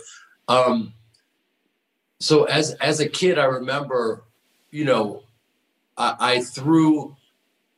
um, 0.48 0.93
so 2.19 2.45
as 2.45 2.74
as 2.76 3.00
a 3.00 3.08
kid, 3.08 3.38
I 3.38 3.45
remember, 3.45 4.24
you 4.72 4.86
know, 4.86 5.24
I, 5.98 6.15
I 6.19 6.41
threw 6.41 7.15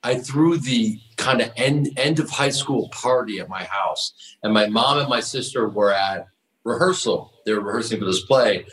I 0.03 0.15
threw 0.15 0.57
the 0.57 0.99
kind 1.17 1.41
of 1.41 1.51
end 1.55 1.89
end 1.97 2.19
of 2.19 2.29
high 2.29 2.49
school 2.49 2.89
party 2.89 3.39
at 3.39 3.49
my 3.49 3.63
house, 3.63 4.13
and 4.43 4.53
my 4.53 4.67
mom 4.67 4.99
and 4.99 5.09
my 5.09 5.19
sister 5.19 5.69
were 5.69 5.93
at 5.93 6.27
rehearsal. 6.63 7.33
They 7.45 7.53
were 7.53 7.61
rehearsing 7.61 7.99
for 7.99 8.05
this 8.05 8.21
play, 8.21 8.65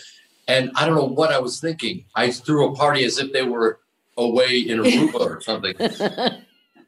and 0.49 0.71
I 0.75 0.87
don't 0.87 0.97
know 0.97 1.05
what 1.05 1.31
I 1.31 1.39
was 1.39 1.61
thinking. 1.61 2.05
I 2.17 2.31
threw 2.31 2.73
a 2.73 2.75
party 2.75 3.05
as 3.05 3.19
if 3.19 3.33
they 3.33 3.43
were 3.43 3.81
away 4.17 4.59
in 4.59 4.79
Aruba 4.79 5.21
or 5.21 5.41
something, 5.41 5.75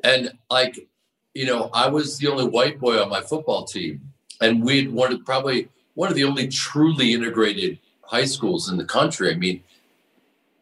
and 0.05 0.33
like, 0.51 0.88
you 1.35 1.46
know, 1.46 1.70
I 1.73 1.88
was 1.88 2.18
the 2.18 2.29
only 2.29 2.49
white 2.49 2.81
boy 2.81 3.01
on 3.01 3.09
my 3.09 3.20
football 3.20 3.64
team, 3.64 4.01
and 4.40 4.64
we'd 4.64 4.90
one 4.90 5.12
of 5.12 5.25
probably 5.25 5.68
one 5.94 6.09
of 6.09 6.16
the 6.16 6.25
only 6.25 6.49
truly 6.49 7.12
integrated 7.12 7.79
high 8.03 8.25
schools 8.25 8.70
in 8.70 8.77
the 8.77 8.85
country. 8.85 9.31
I 9.31 9.37
mean, 9.37 9.62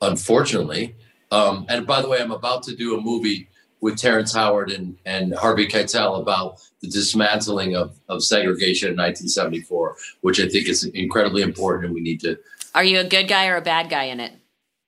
unfortunately. 0.03 0.95
Um, 1.31 1.67
and 1.69 1.87
by 1.87 2.03
the 2.03 2.09
way, 2.09 2.21
I'm 2.21 2.33
about 2.33 2.63
to 2.65 2.77
do 2.77 2.97
a 2.97 3.01
movie 3.01 3.49
with 3.81 3.97
Terrence 3.97 4.35
Howard 4.35 4.71
and, 4.71 4.97
and 5.07 5.35
Harvey 5.35 5.67
Keitel 5.67 6.21
about 6.21 6.61
the 6.81 6.89
dismantling 6.89 7.77
of, 7.77 7.99
of 8.09 8.25
segregation 8.25 8.89
in 8.89 8.97
1974, 8.97 9.97
which 10.23 10.41
I 10.41 10.49
think 10.49 10.69
is 10.69 10.85
incredibly 10.85 11.43
important 11.43 11.87
and 11.87 11.95
we 11.95 12.01
need 12.01 12.21
to. 12.21 12.39
Are 12.79 12.85
you 12.85 13.01
a 13.01 13.05
good 13.05 13.27
guy 13.27 13.49
or 13.49 13.57
a 13.57 13.61
bad 13.61 13.91
guy 13.91 14.05
in 14.05 14.21
it? 14.21 14.33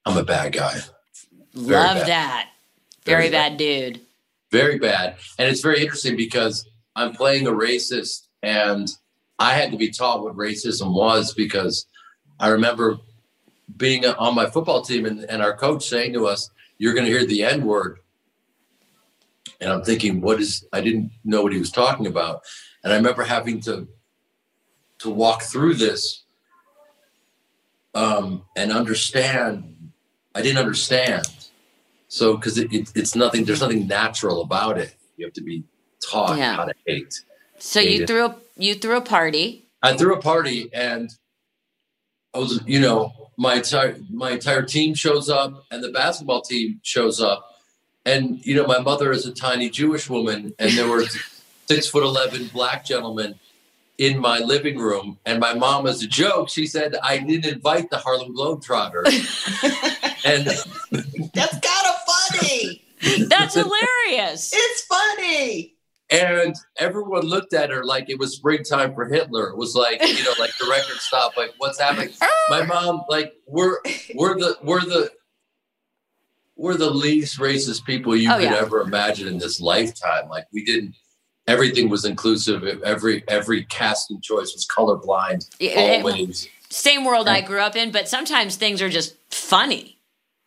I'm 0.05 0.15
a 0.15 0.23
bad 0.23 0.53
guy. 0.53 0.79
Very 1.53 1.75
Love 1.75 1.97
bad. 1.97 2.07
that. 2.07 2.49
Very, 3.03 3.23
very 3.23 3.31
bad. 3.31 3.49
bad 3.49 3.57
dude. 3.57 4.01
Very 4.49 4.79
bad. 4.79 5.17
And 5.37 5.49
it's 5.49 5.59
very 5.59 5.81
interesting 5.81 6.15
because 6.15 6.65
I'm 6.95 7.11
playing 7.11 7.47
a 7.47 7.51
racist 7.51 8.27
and 8.43 8.89
I 9.39 9.55
had 9.55 9.71
to 9.71 9.77
be 9.77 9.89
taught 9.91 10.23
what 10.23 10.37
racism 10.37 10.93
was 10.93 11.33
because 11.33 11.85
I 12.39 12.47
remember 12.47 12.95
being 13.75 14.05
on 14.05 14.35
my 14.35 14.49
football 14.49 14.83
team 14.83 15.05
and, 15.05 15.25
and 15.25 15.41
our 15.41 15.57
coach 15.57 15.85
saying 15.85 16.13
to 16.13 16.27
us, 16.27 16.49
You're 16.77 16.93
going 16.93 17.05
to 17.05 17.11
hear 17.11 17.25
the 17.25 17.43
N 17.43 17.65
word 17.65 17.97
and 19.59 19.69
I'm 19.69 19.83
thinking, 19.83 20.21
what 20.21 20.39
is? 20.39 20.65
I 20.71 20.79
didn't 20.79 21.11
know 21.25 21.43
what 21.43 21.51
he 21.51 21.59
was 21.59 21.71
talking 21.71 22.07
about, 22.07 22.43
and 22.85 22.93
I 22.93 22.95
remember 22.95 23.23
having 23.23 23.59
to 23.61 23.85
to 24.99 25.09
walk 25.09 25.41
through 25.41 25.73
this 25.73 26.20
um, 27.93 28.43
and 28.55 28.71
understand. 28.71 29.91
I 30.33 30.41
didn't 30.41 30.59
understand, 30.59 31.27
so 32.07 32.37
because 32.37 32.57
it, 32.57 32.71
it, 32.71 32.89
it's 32.95 33.15
nothing. 33.15 33.43
There's 33.43 33.61
nothing 33.61 33.87
natural 33.87 34.41
about 34.41 34.77
it. 34.77 34.95
You 35.17 35.25
have 35.25 35.33
to 35.33 35.41
be 35.41 35.63
taught 36.01 36.37
yeah. 36.37 36.55
how 36.55 36.65
to 36.65 36.73
hate. 36.85 37.21
So 37.57 37.81
hate 37.81 37.91
you 37.91 38.03
it. 38.03 38.07
threw 38.07 38.25
a 38.25 38.35
you 38.55 38.75
threw 38.75 38.97
a 38.97 39.01
party. 39.01 39.65
I 39.83 39.97
threw 39.97 40.13
a 40.13 40.21
party, 40.21 40.69
and 40.73 41.09
I 42.33 42.39
was, 42.39 42.61
you 42.65 42.79
know, 42.79 43.11
my 43.37 43.55
entire 43.55 43.97
my 44.09 44.31
entire 44.31 44.61
team 44.61 44.93
shows 44.93 45.29
up, 45.29 45.65
and 45.69 45.83
the 45.83 45.91
basketball 45.91 46.41
team 46.41 46.79
shows 46.83 47.19
up, 47.19 47.55
and 48.05 48.45
you 48.45 48.55
know, 48.55 48.65
my 48.65 48.79
mother 48.79 49.11
is 49.11 49.25
a 49.25 49.33
tiny 49.33 49.69
Jewish 49.69 50.09
woman, 50.09 50.53
and 50.59 50.71
there 50.71 50.87
were 50.87 51.03
six 51.67 51.87
foot 51.87 52.03
eleven 52.03 52.47
black 52.53 52.85
gentlemen 52.85 53.35
in 54.01 54.17
my 54.17 54.39
living 54.39 54.79
room. 54.79 55.19
And 55.27 55.39
my 55.39 55.53
mom, 55.53 55.85
as 55.85 56.01
a 56.01 56.07
joke, 56.07 56.49
she 56.49 56.65
said 56.65 56.95
I 57.03 57.19
didn't 57.19 57.45
invite 57.45 57.91
the 57.91 57.97
Harlem 57.97 58.35
Globetrotters. 58.35 59.05
and 60.25 60.47
that's 61.35 61.59
kind 61.59 61.87
of 61.87 61.95
funny. 62.31 62.83
That's 63.29 63.53
hilarious. 63.53 64.51
It's 64.57 64.81
funny. 64.85 65.75
And 66.09 66.55
everyone 66.77 67.21
looked 67.21 67.53
at 67.53 67.69
her 67.69 67.85
like 67.85 68.09
it 68.09 68.17
was 68.17 68.35
springtime 68.35 68.95
for 68.95 69.05
Hitler. 69.05 69.49
It 69.49 69.57
was 69.57 69.75
like, 69.75 70.01
you 70.01 70.23
know, 70.23 70.33
like 70.39 70.51
the 70.59 70.67
record 70.67 70.97
stopped, 70.97 71.37
like 71.37 71.53
what's 71.59 71.79
happening? 71.79 72.09
Oh. 72.23 72.47
My 72.49 72.65
mom, 72.65 73.03
like, 73.07 73.33
we're 73.47 73.77
we're 74.15 74.37
the 74.37 74.57
we're 74.63 74.81
the 74.81 75.11
we're 76.57 76.75
the 76.75 76.89
least 76.89 77.39
racist 77.39 77.85
people 77.85 78.15
you 78.15 78.29
oh, 78.29 78.37
could 78.37 78.49
yeah. 78.49 78.55
ever 78.55 78.81
imagine 78.81 79.27
in 79.27 79.37
this 79.37 79.61
lifetime. 79.61 80.27
Like 80.27 80.47
we 80.51 80.65
didn't 80.65 80.95
everything 81.47 81.89
was 81.89 82.05
inclusive. 82.05 82.63
Every 82.83 83.23
every 83.27 83.63
casting 83.65 84.21
choice 84.21 84.53
was 84.53 84.67
colorblind. 84.67 85.49
It, 85.59 86.03
always. 86.03 86.47
same 86.69 87.05
world 87.05 87.27
I 87.27 87.41
grew 87.41 87.59
up 87.59 87.75
in, 87.75 87.91
but 87.91 88.07
sometimes 88.07 88.55
things 88.55 88.81
are 88.81 88.89
just 88.89 89.15
funny. 89.29 89.97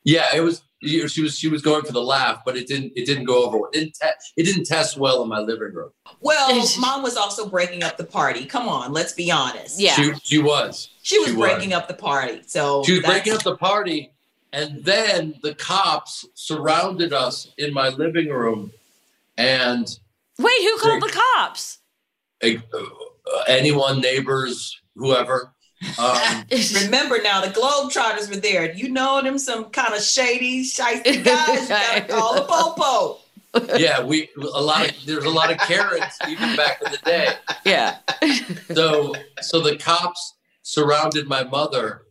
Yeah, 0.05 0.27
it 0.35 0.41
was. 0.41 0.63
She 0.83 1.23
was 1.23 1.39
she 1.39 1.49
was 1.49 1.63
going 1.63 1.83
for 1.83 1.93
the 1.93 2.03
laugh, 2.03 2.43
but 2.45 2.59
it 2.59 2.67
didn't 2.67 2.93
it 2.95 3.07
didn't 3.07 3.25
go 3.25 3.47
over. 3.47 3.57
It 3.57 3.73
didn't 3.73 3.95
te- 3.95 4.09
it 4.37 4.43
didn't 4.43 4.65
test 4.65 4.99
well 4.99 5.23
in 5.23 5.31
my 5.31 5.39
living 5.39 5.73
room. 5.73 5.91
Well, 6.21 6.63
mom 6.79 7.03
was 7.03 7.17
also 7.17 7.49
breaking 7.49 7.83
up 7.83 7.97
the 7.97 8.05
party. 8.05 8.45
Come 8.45 8.69
on, 8.69 8.93
let's 8.93 9.15
be 9.15 9.31
honest. 9.31 9.81
Yeah, 9.81 9.95
she, 9.95 10.13
she 10.23 10.39
was. 10.39 10.91
She 11.03 11.19
was 11.21 11.29
she 11.29 11.37
breaking 11.37 11.71
was. 11.71 11.79
up 11.79 11.89
the 11.89 11.95
party. 11.95 12.43
So 12.47 12.83
she 12.85 12.93
was 12.93 13.01
breaking 13.03 13.33
up 13.33 13.43
the 13.43 13.57
party, 13.57 14.13
and 14.53 14.85
then 14.85 15.37
the 15.43 15.55
cops 15.55 16.27
surrounded 16.35 17.15
us 17.15 17.51
in 17.57 17.73
my 17.73 17.89
living 17.89 18.29
room. 18.29 18.71
And 19.39 19.89
wait, 20.39 20.63
who 20.63 20.79
called 20.79 21.03
they, 21.03 21.07
the 21.07 21.21
cops? 21.37 21.79
Uh, 22.43 23.43
anyone, 23.49 24.01
neighbors, 24.01 24.81
whoever. 24.95 25.53
Um, 25.99 26.45
Remember 26.85 27.19
now, 27.23 27.41
the 27.41 27.49
Globetrotters 27.49 28.29
were 28.29 28.37
there. 28.41 28.73
You 28.73 28.91
know 28.91 29.21
them 29.23 29.39
some 29.39 29.67
kind 29.67 29.95
of 29.95 30.03
shady, 30.03 30.65
shifty 30.65 31.17
guys. 31.23 31.63
You 31.63 31.69
gotta 31.69 32.01
call 32.03 32.35
the 32.35 32.43
popo. 32.43 33.21
yeah, 33.79 34.03
we 34.03 34.29
a 34.37 34.61
lot 34.61 34.89
of 34.89 35.07
there's 35.07 35.25
a 35.25 35.31
lot 35.31 35.53
of 35.53 35.59
carrots 35.59 36.19
even 36.29 36.57
back 36.57 36.83
in 36.85 36.91
the 36.91 36.99
day. 37.05 37.35
Yeah. 37.65 37.99
so 38.75 39.15
so 39.41 39.61
the 39.61 39.77
cops 39.77 40.35
surrounded 40.63 41.29
my 41.29 41.45
mother 41.45 42.05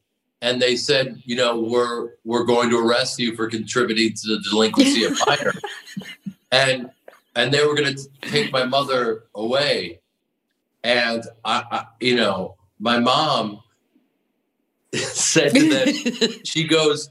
and 0.44 0.62
they 0.62 0.76
said, 0.76 1.22
you 1.26 1.38
know, 1.38 1.58
we're 1.58 2.10
we're 2.26 2.44
going 2.44 2.70
to 2.70 2.78
arrest 2.78 3.18
you 3.18 3.34
for 3.34 3.48
contributing 3.50 4.14
to 4.14 4.36
the 4.36 4.44
delinquency 4.50 5.06
of 5.06 5.18
minor, 5.26 5.54
and 6.52 6.90
and 7.36 7.54
they 7.54 7.66
were 7.66 7.76
going 7.76 7.96
to 7.96 8.08
take 8.22 8.52
my 8.52 8.64
mother 8.64 9.26
away, 9.36 10.02
and 10.84 11.24
I, 11.44 11.64
I, 11.72 11.86
you 12.00 12.16
know, 12.16 12.58
my 12.80 13.00
mom 13.00 13.62
said 14.94 15.54
to 15.54 15.70
them, 15.70 16.32
she 16.44 16.68
goes, 16.68 17.10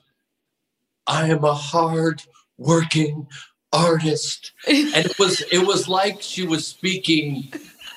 "I 1.06 1.28
am 1.28 1.44
a 1.44 1.54
hard 1.54 2.22
working 2.58 3.26
artist," 3.72 4.52
and 4.66 5.06
it 5.06 5.18
was 5.18 5.40
it 5.52 5.66
was 5.66 5.88
like 5.88 6.20
she 6.20 6.46
was 6.46 6.66
speaking 6.66 7.52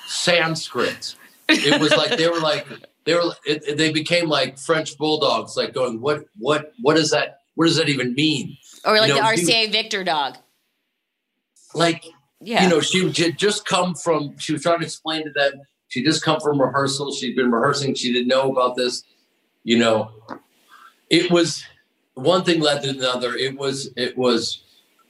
Sanskrit. 0.06 1.14
It 1.48 1.80
was 1.80 1.90
like 1.92 2.18
they 2.18 2.28
were 2.28 2.40
like 2.40 2.66
they 3.04 3.14
were 3.14 3.32
it, 3.44 3.76
they 3.76 3.92
became 3.92 4.28
like 4.28 4.58
French 4.58 4.98
bulldogs, 4.98 5.56
like 5.56 5.72
going, 5.72 6.00
what 6.00 6.24
what 6.38 6.72
what 6.80 6.96
does 6.96 7.10
that 7.10 7.40
what 7.54 7.66
does 7.66 7.76
that 7.76 7.88
even 7.88 8.14
mean? 8.14 8.56
Or 8.84 8.98
like 8.98 9.08
you 9.08 9.20
know, 9.20 9.30
the 9.30 9.42
RCA 9.42 9.72
Victor 9.72 10.04
dog. 10.04 10.36
Like 11.74 12.04
yeah, 12.46 12.62
you 12.62 12.68
know, 12.68 12.80
she 12.80 13.10
had 13.10 13.36
just 13.36 13.66
come 13.66 13.96
from. 13.96 14.38
She 14.38 14.52
was 14.52 14.62
trying 14.62 14.78
to 14.78 14.84
explain 14.84 15.24
to 15.24 15.32
them. 15.32 15.62
She 15.88 16.04
just 16.04 16.22
come 16.22 16.38
from 16.38 16.60
rehearsal. 16.60 17.12
She'd 17.12 17.34
been 17.34 17.50
rehearsing. 17.50 17.94
She 17.94 18.12
didn't 18.12 18.28
know 18.28 18.52
about 18.52 18.76
this. 18.76 19.02
You 19.64 19.78
know, 19.78 20.12
it 21.10 21.28
was 21.28 21.64
one 22.14 22.44
thing 22.44 22.60
led 22.60 22.84
to 22.84 22.90
another. 22.90 23.34
It 23.34 23.58
was 23.58 23.90
it 23.96 24.16
was 24.16 24.62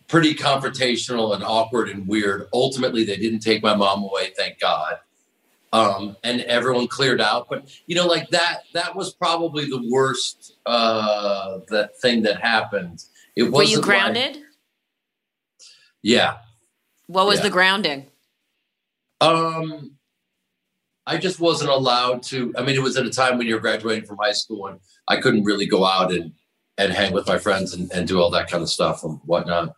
pretty 0.09 0.35
confrontational 0.35 1.35
and 1.35 1.45
awkward 1.45 1.91
and 1.91 2.09
weird. 2.09 2.49
Ultimately, 2.55 3.05
they 3.05 3.19
didn't 3.19 3.41
take 3.41 3.63
my 3.63 3.75
mom 3.75 4.03
away, 4.03 4.33
thank 4.35 4.59
God. 4.59 4.99
Um, 5.75 6.17
and 6.25 6.41
everyone 6.43 6.87
cleared 6.87 7.21
out. 7.21 7.49
But 7.51 7.69
you 7.87 7.97
know, 7.97 8.07
like 8.07 8.31
that, 8.31 8.61
that 8.73 8.97
was 8.97 9.13
probably 9.13 9.67
the 9.67 9.87
worst 9.91 10.55
uh 10.65 11.59
that 11.69 11.99
thing 11.99 12.23
that 12.23 12.41
happened. 12.41 13.05
It 13.37 13.43
was 13.43 13.53
Were 13.53 13.63
you 13.65 13.83
grounded? 13.83 14.37
Like, 14.37 14.45
yeah. 16.03 16.37
What 17.07 17.27
was 17.27 17.39
yeah. 17.39 17.45
the 17.45 17.51
grounding? 17.51 18.07
Um 19.21 19.97
I 21.07 21.19
just 21.19 21.39
wasn't 21.39 21.71
allowed 21.71 22.25
to. 22.25 22.53
I 22.59 22.63
mean, 22.63 22.75
it 22.75 22.83
was 22.83 22.97
at 22.97 23.07
a 23.07 23.11
time 23.11 23.39
when 23.39 23.47
you're 23.47 23.61
graduating 23.61 24.07
from 24.07 24.19
high 24.19 24.33
school 24.33 24.67
and 24.67 24.81
I 25.07 25.19
couldn't 25.19 25.45
really 25.45 25.67
go 25.67 25.85
out 25.85 26.13
and 26.13 26.33
and 26.79 26.93
hang 26.93 27.13
with 27.13 27.27
my 27.27 27.39
friends 27.39 27.73
and, 27.75 27.91
and 27.93 28.07
do 28.07 28.21
all 28.21 28.31
that 28.31 28.51
kind 28.51 28.63
of 28.63 28.69
stuff 28.69 29.05
and 29.05 29.21
whatnot. 29.25 29.75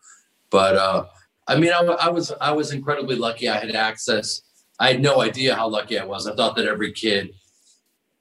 But 0.50 0.76
uh, 0.76 1.04
I 1.46 1.58
mean, 1.58 1.72
I, 1.72 1.80
I 1.80 2.08
was 2.08 2.32
I 2.40 2.52
was 2.52 2.72
incredibly 2.72 3.16
lucky. 3.16 3.48
I 3.48 3.58
had 3.58 3.74
access. 3.74 4.42
I 4.80 4.92
had 4.92 5.02
no 5.02 5.20
idea 5.20 5.54
how 5.54 5.68
lucky 5.68 5.98
I 5.98 6.04
was. 6.04 6.26
I 6.26 6.34
thought 6.34 6.56
that 6.56 6.66
every 6.66 6.92
kid 6.92 7.34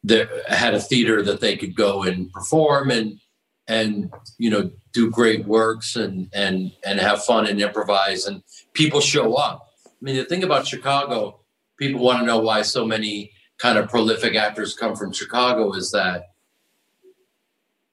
that 0.03 0.29
had 0.47 0.73
a 0.73 0.79
theater 0.79 1.21
that 1.23 1.41
they 1.41 1.55
could 1.55 1.75
go 1.75 2.03
and 2.03 2.31
perform 2.31 2.91
and 2.91 3.19
and 3.67 4.11
you 4.37 4.49
know 4.49 4.71
do 4.93 5.09
great 5.11 5.45
works 5.45 5.95
and 5.95 6.29
and 6.33 6.71
and 6.85 6.99
have 6.99 7.23
fun 7.23 7.47
and 7.47 7.61
improvise 7.61 8.25
and 8.25 8.41
people 8.73 9.01
show 9.01 9.35
up. 9.35 9.69
I 9.85 9.89
mean, 10.01 10.15
the 10.15 10.25
thing 10.25 10.43
about 10.43 10.67
Chicago, 10.67 11.39
people 11.77 12.01
want 12.01 12.19
to 12.19 12.25
know 12.25 12.39
why 12.39 12.61
so 12.61 12.85
many 12.85 13.31
kind 13.57 13.77
of 13.77 13.89
prolific 13.89 14.35
actors 14.35 14.75
come 14.75 14.95
from 14.95 15.11
Chicago 15.11 15.73
is 15.73 15.91
that 15.91 16.33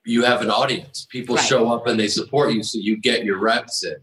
you 0.05 0.23
have 0.23 0.41
an 0.41 0.51
audience. 0.51 1.07
People 1.09 1.35
right. 1.35 1.45
show 1.45 1.71
up 1.73 1.87
and 1.87 1.99
they 1.99 2.07
support 2.07 2.53
you, 2.53 2.63
so 2.63 2.77
you 2.77 2.97
get 2.97 3.25
your 3.25 3.39
reps 3.39 3.83
in. 3.83 3.95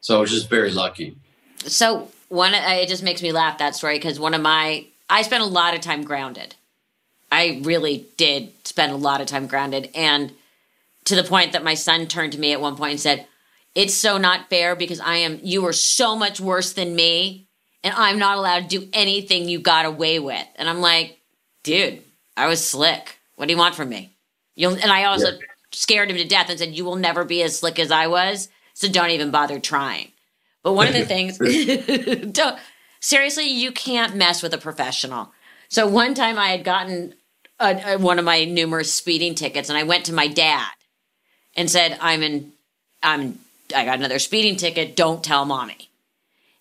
So 0.00 0.16
I 0.16 0.20
was 0.20 0.30
just 0.30 0.50
very 0.50 0.70
lucky. 0.70 1.16
So 1.58 2.10
one, 2.28 2.54
uh, 2.54 2.64
it 2.68 2.88
just 2.88 3.02
makes 3.02 3.22
me 3.22 3.32
laugh 3.32 3.58
that 3.58 3.76
story 3.76 3.96
because 3.96 4.18
one 4.18 4.34
of 4.34 4.42
my, 4.42 4.86
I 5.08 5.22
spent 5.22 5.42
a 5.42 5.46
lot 5.46 5.74
of 5.74 5.80
time 5.80 6.02
grounded. 6.02 6.56
I 7.30 7.60
really 7.62 8.06
did 8.16 8.52
spend 8.66 8.92
a 8.92 8.96
lot 8.96 9.20
of 9.20 9.26
time 9.26 9.46
grounded, 9.46 9.90
and 9.94 10.32
to 11.06 11.16
the 11.16 11.24
point 11.24 11.52
that 11.52 11.64
my 11.64 11.74
son 11.74 12.06
turned 12.06 12.32
to 12.32 12.38
me 12.38 12.52
at 12.52 12.60
one 12.60 12.76
point 12.76 12.92
and 12.92 13.00
said, 13.00 13.26
"It's 13.74 13.94
so 13.94 14.18
not 14.18 14.50
fair 14.50 14.76
because 14.76 15.00
I 15.00 15.16
am. 15.16 15.40
You 15.42 15.66
are 15.66 15.72
so 15.72 16.14
much 16.14 16.40
worse 16.40 16.72
than 16.72 16.94
me, 16.94 17.48
and 17.82 17.94
I'm 17.96 18.18
not 18.18 18.36
allowed 18.36 18.68
to 18.68 18.80
do 18.80 18.88
anything 18.92 19.48
you 19.48 19.58
got 19.58 19.86
away 19.86 20.18
with." 20.18 20.46
And 20.56 20.68
I'm 20.68 20.80
like, 20.80 21.18
"Dude, 21.64 22.02
I 22.36 22.46
was 22.46 22.66
slick. 22.66 23.18
What 23.36 23.46
do 23.46 23.52
you 23.52 23.58
want 23.58 23.74
from 23.74 23.88
me?" 23.88 24.16
You'll, 24.54 24.74
and 24.74 24.90
I 24.90 25.04
also 25.04 25.32
yeah. 25.32 25.38
scared 25.72 26.10
him 26.10 26.16
to 26.16 26.24
death 26.24 26.50
and 26.50 26.58
said, 26.58 26.76
"You 26.76 26.84
will 26.84 26.96
never 26.96 27.24
be 27.24 27.42
as 27.42 27.58
slick 27.58 27.78
as 27.78 27.90
I 27.90 28.08
was." 28.08 28.48
So 28.74 28.88
don't 28.88 29.10
even 29.10 29.30
bother 29.30 29.58
trying. 29.58 30.12
But 30.62 30.74
one 30.74 30.88
of 30.88 30.94
the 30.94 31.04
things, 31.06 31.38
don't, 32.32 32.58
seriously, 33.00 33.46
you 33.46 33.72
can't 33.72 34.16
mess 34.16 34.42
with 34.42 34.52
a 34.52 34.58
professional. 34.58 35.32
So 35.68 35.86
one 35.86 36.14
time 36.14 36.38
I 36.38 36.48
had 36.48 36.64
gotten 36.64 37.14
a, 37.58 37.94
a, 37.94 37.98
one 37.98 38.18
of 38.18 38.24
my 38.24 38.44
numerous 38.44 38.92
speeding 38.92 39.34
tickets, 39.34 39.68
and 39.68 39.78
I 39.78 39.84
went 39.84 40.06
to 40.06 40.12
my 40.12 40.26
dad 40.26 40.68
and 41.56 41.70
said, 41.70 41.98
"I'm 42.00 42.22
in, 42.22 42.52
I'm, 43.02 43.38
I 43.74 43.84
got 43.84 43.98
another 43.98 44.18
speeding 44.18 44.56
ticket. 44.56 44.96
Don't 44.96 45.24
tell 45.24 45.44
mommy." 45.44 45.88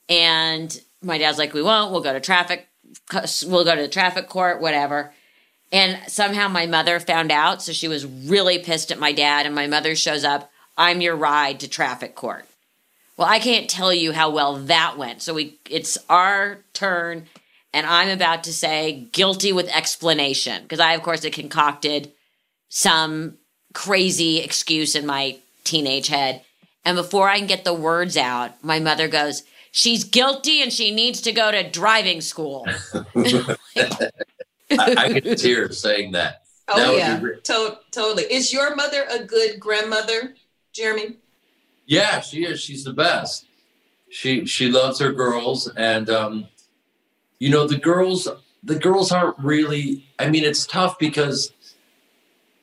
And 0.09 0.79
my 1.01 1.17
dad's 1.17 1.37
like, 1.37 1.53
"We 1.53 1.61
won't. 1.61 1.91
We'll 1.91 2.01
go 2.01 2.13
to 2.13 2.19
traffic. 2.19 2.67
We'll 3.45 3.65
go 3.65 3.75
to 3.75 3.81
the 3.81 3.87
traffic 3.87 4.27
court, 4.27 4.61
whatever." 4.61 5.13
And 5.71 5.99
somehow 6.09 6.47
my 6.47 6.67
mother 6.67 6.99
found 6.99 7.31
out, 7.31 7.61
so 7.61 7.73
she 7.73 7.87
was 7.87 8.05
really 8.05 8.59
pissed 8.59 8.91
at 8.91 8.99
my 8.99 9.11
dad. 9.11 9.45
And 9.45 9.53
my 9.53 9.67
mother 9.67 9.95
shows 9.95 10.23
up. 10.23 10.51
I'm 10.77 11.01
your 11.01 11.15
ride 11.15 11.59
to 11.61 11.67
traffic 11.67 12.15
court. 12.15 12.45
Well, 13.17 13.27
I 13.27 13.39
can't 13.39 13.69
tell 13.69 13.93
you 13.93 14.11
how 14.11 14.29
well 14.29 14.57
that 14.57 14.97
went. 14.97 15.21
So 15.21 15.33
we 15.33 15.57
it's 15.69 15.97
our 16.09 16.59
turn 16.73 17.27
and 17.75 17.85
I'm 17.85 18.09
about 18.09 18.45
to 18.45 18.53
say 18.53 19.07
guilty 19.11 19.51
with 19.51 19.67
explanation 19.67 20.63
because 20.63 20.79
I 20.79 20.93
of 20.93 21.01
course 21.01 21.23
had 21.23 21.33
concocted 21.33 22.11
some 22.69 23.37
crazy 23.75 24.39
excuse 24.39 24.95
in 24.95 25.05
my 25.05 25.37
teenage 25.63 26.07
head. 26.07 26.41
And 26.83 26.95
before 26.95 27.29
I 27.29 27.37
can 27.37 27.47
get 27.47 27.63
the 27.63 27.73
words 27.73 28.17
out, 28.17 28.63
my 28.63 28.79
mother 28.79 29.07
goes, 29.07 29.43
"She's 29.71 30.03
guilty 30.03 30.63
and 30.63 30.73
she 30.73 30.89
needs 30.89 31.21
to 31.21 31.31
go 31.31 31.51
to 31.51 31.69
driving 31.69 32.21
school." 32.21 32.65
I, 33.75 34.95
I 34.97 35.19
get 35.19 35.37
tears 35.37 35.79
saying 35.79 36.13
that. 36.13 36.43
Oh 36.67 36.77
that 36.77 36.97
yeah, 36.97 37.21
re- 37.21 37.39
to- 37.43 37.79
totally. 37.91 38.23
Is 38.23 38.51
your 38.51 38.75
mother 38.75 39.05
a 39.11 39.23
good 39.23 39.59
grandmother? 39.59 40.35
Jeremy? 40.73 41.17
Yeah, 41.85 42.21
she 42.21 42.45
is. 42.45 42.59
She's 42.59 42.83
the 42.83 42.93
best. 42.93 43.45
She 44.09 44.45
she 44.45 44.69
loves 44.69 44.99
her 44.99 45.11
girls, 45.11 45.67
and 45.75 46.09
um, 46.09 46.47
you 47.39 47.49
know 47.49 47.67
the 47.67 47.77
girls. 47.77 48.27
The 48.63 48.79
girls 48.79 49.11
aren't 49.11 49.37
really. 49.37 50.07
I 50.17 50.29
mean, 50.29 50.43
it's 50.43 50.65
tough 50.65 50.97
because 50.97 51.51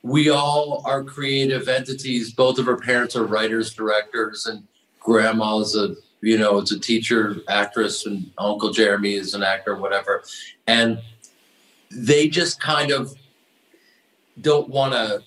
we 0.02 0.30
all 0.30 0.82
are 0.84 1.04
creative 1.04 1.68
entities. 1.68 2.32
Both 2.32 2.58
of 2.58 2.68
our 2.68 2.76
parents 2.76 3.16
are 3.16 3.24
writers, 3.24 3.72
directors, 3.74 4.46
and 4.46 4.66
grandma's 5.00 5.76
a 5.76 5.94
you 6.20 6.38
know 6.38 6.58
it's 6.58 6.72
a 6.72 6.78
teacher, 6.78 7.36
actress, 7.48 8.06
and 8.06 8.30
Uncle 8.38 8.70
Jeremy 8.70 9.14
is 9.14 9.34
an 9.34 9.42
actor, 9.42 9.76
whatever. 9.76 10.22
And 10.66 11.00
they 11.90 12.28
just 12.28 12.60
kind 12.60 12.90
of 12.90 13.14
don't 14.40 14.68
want 14.68 14.92
to 14.94 15.22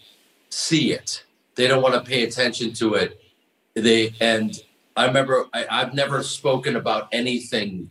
see 0.49 0.91
it 0.91 1.25
they 1.55 1.67
don't 1.67 1.81
want 1.81 1.95
to 1.95 2.01
pay 2.01 2.23
attention 2.23 2.73
to 2.73 2.93
it. 2.95 3.21
They 3.73 4.13
and 4.21 4.57
I 4.95 5.05
remember 5.05 5.45
I, 5.53 5.65
I've 5.69 5.93
never 5.93 6.21
spoken 6.21 6.75
about 6.75 7.07
anything 7.11 7.89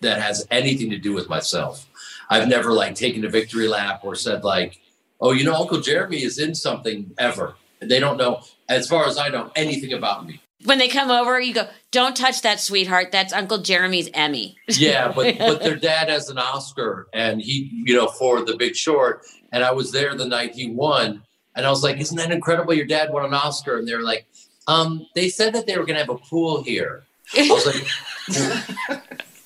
that 0.00 0.20
has 0.20 0.46
anything 0.50 0.90
to 0.90 0.98
do 0.98 1.12
with 1.12 1.28
myself. 1.28 1.86
I've 2.30 2.48
never 2.48 2.72
like 2.72 2.94
taken 2.94 3.24
a 3.24 3.28
victory 3.28 3.68
lap 3.68 4.00
or 4.02 4.14
said 4.14 4.44
like, 4.44 4.80
"Oh, 5.20 5.32
you 5.32 5.44
know, 5.44 5.54
Uncle 5.54 5.80
Jeremy 5.80 6.22
is 6.22 6.38
in 6.38 6.54
something 6.54 7.12
ever." 7.18 7.54
And 7.80 7.90
they 7.90 8.00
don't 8.00 8.16
know, 8.16 8.42
as 8.68 8.88
far 8.88 9.06
as 9.06 9.16
I 9.16 9.28
know, 9.28 9.50
anything 9.56 9.92
about 9.92 10.26
me. 10.26 10.40
When 10.64 10.78
they 10.78 10.88
come 10.88 11.10
over, 11.10 11.40
you 11.40 11.54
go, 11.54 11.68
"Don't 11.90 12.16
touch 12.16 12.42
that, 12.42 12.60
sweetheart. 12.60 13.12
That's 13.12 13.32
Uncle 13.32 13.58
Jeremy's 13.58 14.10
Emmy." 14.12 14.56
yeah, 14.68 15.12
but 15.14 15.38
but 15.38 15.62
their 15.62 15.76
dad 15.90 16.08
has 16.08 16.28
an 16.28 16.38
Oscar, 16.38 17.08
and 17.12 17.40
he, 17.40 17.82
you 17.86 17.94
know, 17.94 18.08
for 18.08 18.44
The 18.44 18.56
Big 18.56 18.76
Short, 18.76 19.24
and 19.52 19.64
I 19.64 19.72
was 19.72 19.92
there 19.92 20.14
the 20.14 20.26
night 20.26 20.54
he 20.54 20.70
won, 20.70 21.22
and 21.54 21.66
I 21.66 21.70
was 21.70 21.82
like, 21.82 21.98
isn't 21.98 22.16
that 22.16 22.30
incredible? 22.30 22.74
Your 22.74 22.86
dad 22.86 23.12
won 23.12 23.24
an 23.24 23.34
Oscar. 23.34 23.78
And 23.78 23.86
they 23.86 23.94
were 23.94 24.02
like, 24.02 24.26
um, 24.66 25.06
they 25.14 25.28
said 25.28 25.54
that 25.54 25.66
they 25.66 25.76
were 25.76 25.84
going 25.84 25.98
to 25.98 26.00
have 26.00 26.08
a 26.08 26.16
pool 26.16 26.62
here. 26.62 27.04
I 27.36 27.48
was 27.48 27.66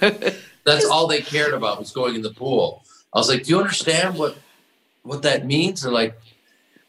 like, 0.01 0.35
that's 0.65 0.85
all 0.87 1.07
they 1.07 1.21
cared 1.21 1.55
about 1.55 1.79
was 1.79 1.93
going 1.93 2.15
in 2.15 2.23
the 2.23 2.33
pool. 2.33 2.85
I 3.13 3.19
was 3.19 3.29
like, 3.29 3.45
do 3.45 3.51
you 3.51 3.59
understand 3.59 4.19
what, 4.19 4.37
what 5.05 5.23
that 5.23 5.47
means? 5.47 5.83
They're 5.83 5.93
like, 5.93 6.19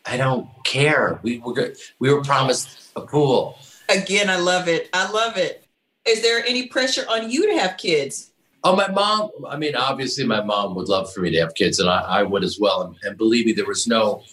I 0.06 0.18
don't 0.18 0.50
care. 0.64 1.20
We 1.24 1.40
were, 1.40 1.74
we 2.00 2.12
were 2.14 2.22
promised 2.22 2.92
a 2.96 3.02
pool. 3.02 3.58
Again, 3.90 4.30
I 4.30 4.38
love 4.38 4.68
it. 4.68 4.90
I 4.94 5.10
love 5.12 5.38
it. 5.38 5.66
Is 6.06 6.22
there 6.22 6.44
any 6.46 6.68
pressure 6.68 7.06
on 7.10 7.30
you 7.30 7.48
to 7.48 7.60
have 7.60 7.78
kids? 7.78 8.32
Oh, 8.64 8.76
my 8.76 8.88
mom. 8.88 9.30
I 9.48 9.58
mean, 9.58 9.76
obviously, 9.76 10.26
my 10.26 10.42
mom 10.42 10.74
would 10.76 10.88
love 10.88 11.14
for 11.14 11.22
me 11.22 11.30
to 11.32 11.40
have 11.40 11.54
kids, 11.54 11.80
and 11.80 11.90
I, 11.90 12.02
I 12.02 12.24
would 12.24 12.44
as 12.44 12.60
well. 12.60 12.82
And, 12.82 12.96
and 13.04 13.18
believe 13.18 13.46
me, 13.46 13.54
there 13.54 13.66
was 13.66 13.86
no 13.86 14.24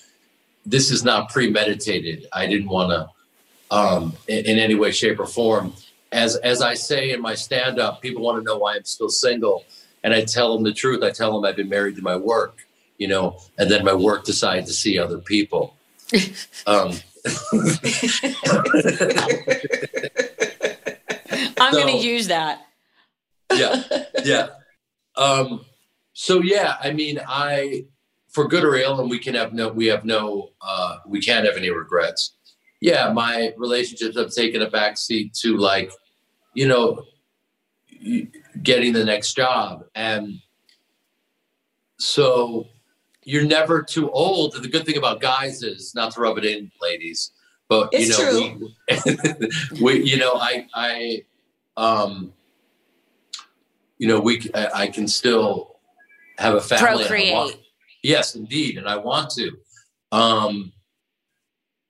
this 0.65 0.91
is 0.91 1.05
not 1.05 1.29
premeditated. 1.31 2.27
I 2.33 2.47
didn't 2.47 2.69
want 2.69 2.91
to, 2.91 3.77
um, 3.77 4.17
in, 4.29 4.45
in, 4.45 4.59
any 4.59 4.75
way, 4.75 4.91
shape, 4.91 5.19
or 5.19 5.27
form. 5.27 5.73
As 6.13 6.37
as 6.37 6.61
I 6.61 6.75
say 6.75 7.13
in 7.13 7.21
my 7.21 7.35
stand 7.35 7.79
up, 7.79 8.03
people 8.03 8.23
want 8.23 8.39
to 8.39 8.45
know 8.45 8.59
why 8.59 8.77
I'm 8.77 8.85
still 8.85 9.09
single, 9.09 9.65
and 10.05 10.13
I 10.13 10.25
tell 10.25 10.55
them 10.55 10.63
the 10.63 10.73
truth. 10.73 11.03
I 11.03 11.11
tell 11.11 11.33
them 11.33 11.49
I've 11.49 11.57
been 11.57 11.69
married 11.69 11.97
to 11.97 12.03
my 12.03 12.17
work, 12.17 12.59
you 13.03 13.09
know, 13.09 13.37
and 13.59 13.69
then 13.69 13.85
my 13.85 13.93
work 13.93 14.25
decided 14.25 14.65
to 14.67 14.73
see 14.73 14.97
other 14.99 15.19
people. 15.19 15.77
Um, 16.67 16.93
I'm 21.59 21.73
so, 21.73 21.83
going 21.83 21.99
to 21.99 22.07
use 22.07 22.29
that. 22.29 22.67
yeah, 23.53 23.83
yeah. 24.25 24.49
Um, 25.17 25.65
so 26.13 26.43
yeah, 26.43 26.77
I 26.81 26.93
mean, 26.93 27.21
I 27.27 27.87
for 28.29 28.47
good 28.47 28.65
or 28.65 28.77
ill, 28.77 29.01
and 29.01 29.11
we 29.11 29.19
can 29.19 29.35
have 29.35 29.53
no, 29.53 29.69
we 29.69 29.87
have 29.87 30.05
no, 30.05 30.51
uh, 30.61 30.99
we 31.07 31.21
can't 31.21 31.47
have 31.47 31.57
any 31.57 31.71
regrets. 31.71 32.37
Yeah, 32.81 33.13
my 33.13 33.53
relationships 33.57 34.17
have 34.17 34.31
taken 34.31 34.63
a 34.63 34.71
backseat 34.71 35.39
to 35.41 35.57
like, 35.57 35.93
you 36.55 36.69
know, 36.69 37.05
getting 38.63 38.93
the 38.93 39.05
next 39.05 39.35
job, 39.35 39.85
and 39.95 40.41
so 41.99 42.67
you're 43.25 43.45
never 43.45 43.83
too 43.83 44.11
old. 44.11 44.55
The 44.55 44.69
good 44.69 44.85
thing 44.85 44.97
about 44.97 45.21
guys 45.21 45.63
is 45.63 45.95
not 45.95 46.13
to 46.13 46.21
rub 46.21 46.39
it 46.39 46.45
in, 46.45 46.71
ladies, 46.81 47.33
but 47.69 47.89
it's 47.93 48.19
you 48.19 48.59
know, 48.59 48.71
we, 49.81 49.81
we, 49.83 50.03
you 50.03 50.19
know, 50.19 50.35
I, 50.35 50.67
I, 50.75 51.25
um, 51.77 52.33
you 53.99 54.09
know, 54.09 54.21
we, 54.21 54.51
I, 54.55 54.69
I 54.75 54.87
can 54.89 55.07
still 55.07 55.77
have 56.39 56.55
a 56.55 56.61
family. 56.61 57.05
Procreate. 57.05 57.59
Yes, 58.03 58.35
indeed, 58.35 58.79
and 58.79 58.89
I 58.89 58.97
want 58.97 59.31
to. 59.31 59.53
Um, 60.11 60.73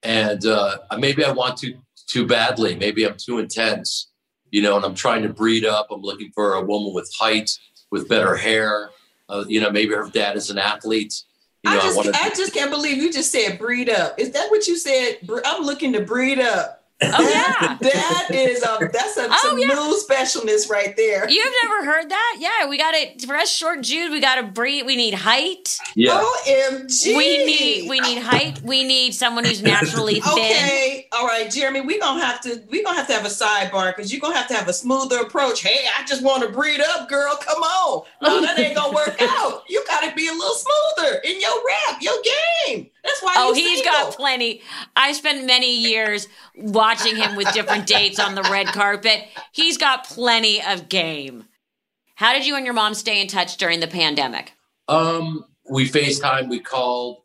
and 0.02 0.44
uh, 0.44 0.78
maybe 0.98 1.24
I 1.24 1.32
want 1.32 1.56
to 1.58 1.74
too 2.06 2.26
badly. 2.26 2.74
Maybe 2.74 3.04
I'm 3.04 3.16
too 3.16 3.38
intense, 3.38 4.10
you 4.50 4.60
know, 4.60 4.76
and 4.76 4.84
I'm 4.84 4.94
trying 4.94 5.22
to 5.22 5.30
breed 5.30 5.64
up. 5.64 5.88
I'm 5.90 6.02
looking 6.02 6.30
for 6.34 6.54
a 6.54 6.62
woman 6.62 6.92
with 6.92 7.10
height, 7.18 7.58
with 7.90 8.08
better 8.08 8.36
hair. 8.36 8.90
Uh, 9.32 9.44
you 9.48 9.60
know, 9.60 9.70
maybe 9.70 9.94
her 9.94 10.08
dad 10.10 10.36
is 10.36 10.50
an 10.50 10.58
athlete. 10.58 11.22
You 11.64 11.70
know, 11.70 11.78
I 11.78 11.80
just, 11.80 11.98
I, 11.98 12.26
I 12.26 12.28
just 12.30 12.52
can't 12.52 12.70
believe 12.70 12.98
you 12.98 13.10
just 13.10 13.32
said 13.32 13.58
breed 13.58 13.88
up. 13.88 14.18
Is 14.18 14.32
that 14.32 14.50
what 14.50 14.66
you 14.66 14.76
said? 14.76 15.18
I'm 15.46 15.62
looking 15.62 15.94
to 15.94 16.02
breed 16.02 16.38
up. 16.38 16.81
Oh 17.04 17.28
yeah, 17.60 17.78
that 17.80 18.28
is 18.32 18.62
a 18.62 18.88
that's 18.92 19.16
a 19.16 19.26
oh, 19.30 19.56
yeah. 19.58 19.68
new 19.68 20.00
specialness 20.08 20.70
right 20.70 20.96
there. 20.96 21.28
You've 21.28 21.54
never 21.62 21.84
heard 21.84 22.10
that? 22.10 22.36
Yeah, 22.38 22.68
we 22.68 22.78
got 22.78 22.94
it 22.94 23.22
for 23.22 23.34
us 23.34 23.52
short 23.52 23.82
Jude. 23.82 24.12
We 24.12 24.20
got 24.20 24.36
to 24.36 24.42
breed. 24.44 24.86
We 24.86 24.96
need 24.96 25.14
height. 25.14 25.78
Yeah. 25.94 26.22
Omg. 26.46 27.16
We 27.16 27.44
need 27.44 27.88
we 27.88 28.00
need 28.00 28.22
height. 28.22 28.62
We 28.62 28.84
need 28.84 29.14
someone 29.14 29.44
who's 29.44 29.62
naturally 29.62 30.20
thin. 30.20 30.32
Okay, 30.32 31.08
all 31.12 31.26
right, 31.26 31.50
Jeremy. 31.50 31.80
We 31.80 31.98
gonna 31.98 32.24
have 32.24 32.40
to 32.42 32.62
we 32.70 32.82
gonna 32.82 32.96
have 32.96 33.06
to 33.08 33.14
have 33.14 33.24
a 33.24 33.28
sidebar 33.28 33.94
because 33.94 34.12
you're 34.12 34.20
gonna 34.20 34.36
have 34.36 34.48
to 34.48 34.54
have 34.54 34.68
a 34.68 34.72
smoother 34.72 35.18
approach. 35.18 35.62
Hey, 35.62 35.86
I 35.98 36.04
just 36.04 36.22
want 36.22 36.42
to 36.42 36.48
breed 36.48 36.80
up, 36.80 37.08
girl. 37.08 37.36
Come 37.40 37.62
on. 37.62 38.04
No, 38.20 38.40
that 38.40 38.58
ain't 38.58 38.76
gonna 38.76 38.94
work 38.94 39.16
out. 39.20 39.64
You 39.68 39.84
got 39.86 40.08
to 40.08 40.14
be 40.14 40.28
a 40.28 40.32
little 40.32 40.54
smoother 40.54 41.20
in 41.24 41.40
your 41.40 41.50
rap, 41.66 42.00
your 42.00 42.14
game. 42.66 42.90
That's 43.04 43.22
why. 43.22 43.34
Oh, 43.36 43.52
he's 43.52 43.78
single. 43.78 43.92
got 43.92 44.16
plenty. 44.16 44.62
I 44.94 45.12
spent 45.12 45.46
many 45.46 45.76
years 45.76 46.28
watching 46.56 47.16
him 47.16 47.36
with 47.36 47.52
different 47.52 47.86
dates 47.86 48.20
on 48.20 48.34
the 48.34 48.42
red 48.42 48.68
carpet. 48.68 49.24
He's 49.52 49.76
got 49.76 50.04
plenty 50.04 50.62
of 50.62 50.88
game. 50.88 51.44
How 52.14 52.32
did 52.32 52.46
you 52.46 52.54
and 52.56 52.64
your 52.64 52.74
mom 52.74 52.94
stay 52.94 53.20
in 53.20 53.26
touch 53.26 53.56
during 53.56 53.80
the 53.80 53.88
pandemic? 53.88 54.52
Um, 54.88 55.44
we 55.70 55.88
FaceTime, 55.88 56.48
we 56.48 56.60
called, 56.60 57.22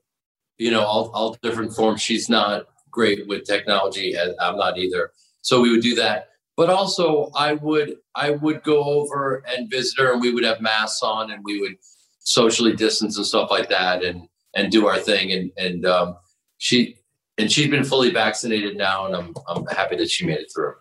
you 0.58 0.72
know, 0.72 0.82
all, 0.82 1.12
all 1.14 1.38
different 1.44 1.74
forms. 1.76 2.02
She's 2.02 2.30
not 2.30 2.66
great 2.90 3.28
with 3.28 3.44
technology, 3.44 4.16
and 4.16 4.34
I'm 4.40 4.58
not 4.58 4.78
either. 4.78 5.12
So 5.42 5.62
we 5.62 5.72
would 5.72 5.82
do 5.82 5.96
that. 5.96 6.30
But 6.56 6.72
also, 6.72 7.30
I 7.36 7.54
would 7.54 7.98
I 8.16 8.32
would 8.32 8.64
go 8.64 8.84
over 8.84 9.44
and 9.48 9.70
visit 9.70 10.00
her, 10.00 10.12
and 10.12 10.22
we 10.22 10.34
would 10.34 10.44
have 10.44 10.60
masks 10.60 11.04
on, 11.04 11.30
and 11.30 11.44
we 11.44 11.62
would 11.62 11.76
socially 12.20 12.76
distance 12.76 13.18
and 13.18 13.26
stuff 13.26 13.52
like 13.52 13.70
that. 13.70 14.04
And 14.04 14.28
and 14.58 14.72
do 14.72 14.88
our 14.88 15.00
thing. 15.00 15.32
And 15.32 15.52
and 15.58 15.86
um, 15.86 16.18
she 16.58 16.98
and 17.38 17.50
she's 17.50 17.70
been 17.70 17.86
fully 17.86 18.12
vaccinated 18.12 18.76
now, 18.76 19.06
and 19.06 19.16
I'm 19.16 19.34
I'm 19.48 19.66
happy 19.68 19.96
that 19.96 20.10
she 20.10 20.26
made 20.26 20.40
it 20.40 20.52
through. 20.54 20.74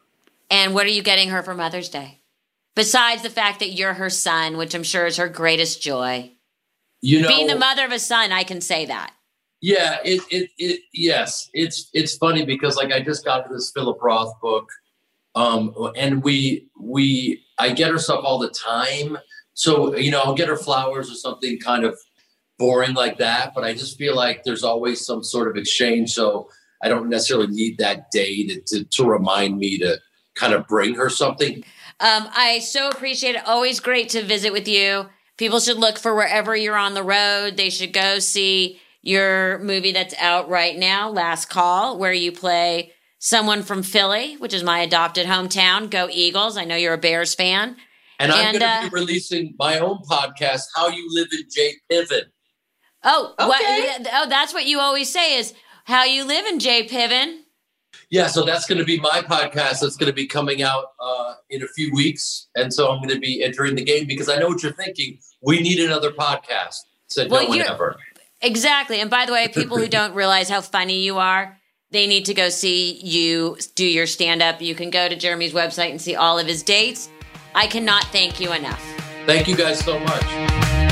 And 0.51 0.75
what 0.75 0.87
are 0.87 0.91
you 0.91 1.03
getting 1.03 1.29
her 1.29 1.43
for 1.43 1.55
Mother's 1.55 1.89
Day? 1.89 2.21
Besides 2.75 3.23
the 3.23 3.31
fact 3.31 3.61
that 3.61 3.73
you're 3.73 3.95
her 3.95 4.11
son, 4.11 4.57
which 4.57 4.75
I'm 4.75 4.83
sure 4.83 5.07
is 5.07 5.17
her 5.17 5.29
greatest 5.29 5.81
joy. 5.81 6.33
You 7.01 7.23
know, 7.23 7.29
being 7.29 7.47
the 7.47 7.57
mother 7.57 7.85
of 7.85 7.93
a 7.93 7.99
son, 7.99 8.33
I 8.33 8.43
can 8.43 8.61
say 8.61 8.87
that. 8.87 9.13
Yeah, 9.61 9.99
it 10.05 10.23
it 10.31 10.51
it 10.59 10.81
yes, 10.93 11.49
it's 11.53 11.91
it's 11.93 12.17
funny 12.17 12.45
because 12.45 12.77
like 12.77 12.93
I 12.93 13.01
just 13.01 13.25
got 13.25 13.49
this 13.51 13.71
Philip 13.71 14.03
Roth 14.03 14.39
book, 14.41 14.69
um, 15.35 15.75
and 15.97 16.23
we 16.23 16.69
we 16.79 17.45
I 17.59 17.73
get 17.73 17.91
her 17.91 17.99
stuff 17.99 18.21
all 18.25 18.39
the 18.39 18.51
time. 18.51 19.19
So 19.55 19.97
you 19.97 20.11
know, 20.11 20.21
I'll 20.21 20.35
get 20.35 20.49
her 20.49 20.57
flowers 20.57 21.11
or 21.11 21.15
something 21.15 21.59
kind 21.59 21.85
of 21.85 21.99
boring 22.59 22.95
like 22.95 23.19
that, 23.19 23.53
but 23.55 23.65
I 23.65 23.75
just 23.75 23.99
feel 23.99 24.17
like 24.17 24.43
there's 24.45 24.65
always 24.65 25.05
some 25.05 25.23
sort 25.23 25.49
of 25.49 25.57
exchange. 25.57 26.13
So 26.13 26.49
I 26.83 26.89
don't 26.89 27.09
necessarily 27.09 27.49
need 27.49 27.79
that 27.79 28.11
day 28.11 28.47
to, 28.47 28.61
to, 28.69 28.85
to 28.85 29.05
remind 29.05 29.59
me 29.59 29.79
to 29.79 29.99
kind 30.35 30.53
of 30.53 30.67
bring 30.67 30.95
her 30.95 31.11
something. 31.11 31.65
Um, 32.01 32.29
I 32.35 32.59
so 32.61 32.89
appreciate 32.89 33.37
it. 33.37 33.47
Always 33.47 33.81
great 33.81 34.11
to 34.11 34.23
visit 34.23 34.53
with 34.53 34.69
you. 34.69 35.07
People 35.39 35.61
should 35.61 35.79
look 35.79 35.99
for 35.99 36.15
wherever 36.15 36.55
you're 36.57 36.77
on 36.77 36.95
the 36.95 37.03
road. 37.03 37.57
They 37.57 37.71
should 37.71 37.93
go 37.93 38.19
see 38.19 38.81
your 39.03 39.59
movie 39.61 39.93
that's 39.93 40.15
out 40.19 40.49
right 40.49 40.77
now, 40.77 41.11
Last 41.11 41.49
Call, 41.49 41.99
where 41.99 42.13
you 42.13 42.33
play 42.33 42.93
someone 43.19 43.63
from 43.63 43.83
Philly, 43.83 44.37
which 44.37 44.55
is 44.55 44.63
my 44.63 44.81
adopted 44.81 45.27
hometown. 45.27 45.91
Go 45.91 46.09
Eagles. 46.11 46.57
I 46.57 46.65
know 46.65 46.77
you're 46.77 46.95
a 46.95 46.99
Bears 46.99 47.35
fan. 47.35 47.77
And, 48.19 48.33
and 48.33 48.33
I'm 48.33 48.53
going 48.53 48.61
to 48.61 48.67
uh, 48.67 48.83
be 48.83 48.89
releasing 48.95 49.55
my 49.59 49.79
own 49.79 49.99
podcast, 50.11 50.63
How 50.75 50.89
You 50.89 51.07
Live 51.13 51.29
in 51.33 51.45
J 51.51 51.75
Piven. 51.91 52.25
Oh, 53.07 53.35
okay. 53.39 54.03
what, 54.03 54.09
oh, 54.13 54.29
that's 54.29 54.53
what 54.53 54.67
you 54.67 54.81
always 54.81 55.11
say 55.11 55.39
is 55.39 55.55
how 55.85 56.05
you 56.05 56.25
live 56.25 56.45
in 56.47 56.59
J 56.59 56.87
Piven. 56.87 57.43
Yeah, 58.11 58.27
so 58.27 58.45
that's 58.45 58.67
going 58.67 58.79
to 58.79 58.85
be 58.85 59.01
my 59.01 59.23
podcast. 59.23 59.81
That's 59.81 59.97
going 59.97 60.09
to 60.09 60.13
be 60.13 60.27
coming 60.27 60.63
out 60.63 60.87
uh, 61.01 61.35
in 61.49 61.63
a 61.63 61.69
few 61.69 61.93
weeks, 61.93 62.49
and 62.55 62.73
so 62.73 62.91
I'm 62.91 62.99
going 62.99 63.15
to 63.15 63.21
be 63.21 63.43
entering 63.43 63.77
the 63.77 63.85
game 63.85 64.07
because 64.07 64.29
I 64.29 64.37
know 64.37 64.49
what 64.49 64.63
you're 64.63 64.73
thinking. 64.73 65.19
We 65.41 65.61
need 65.61 65.79
another 65.79 66.11
podcast. 66.11 66.79
Said 67.09 67.31
well, 67.31 67.45
no 67.45 67.49
one 67.49 67.61
ever. 67.61 67.97
Exactly. 68.43 69.01
And 69.01 69.09
by 69.09 69.27
the 69.27 69.33
way, 69.33 69.49
people 69.49 69.79
who 69.79 69.89
don't 69.99 70.15
realize 70.15 70.49
how 70.49 70.61
funny 70.61 71.01
you 71.03 71.19
are, 71.19 71.57
they 71.93 72.07
need 72.07 72.25
to 72.27 72.35
go 72.35 72.49
see 72.49 73.01
you 73.03 73.57
do 73.77 73.87
your 73.87 74.07
stand 74.07 74.43
up. 74.43 74.61
You 74.61 74.75
can 74.75 74.91
go 74.91 75.09
to 75.09 75.17
Jeremy's 75.17 75.53
website 75.53 75.91
and 75.91 76.01
see 76.01 76.17
all 76.17 76.39
of 76.39 76.47
his 76.47 76.63
dates. 76.63 77.09
I 77.55 77.69
cannot 77.69 78.05
thank 78.07 78.41
you 78.41 78.53
enough. 78.53 78.83
Thank 79.25 79.49
you 79.49 79.57
guys 79.57 79.81
so 79.81 79.99
much. 80.01 80.86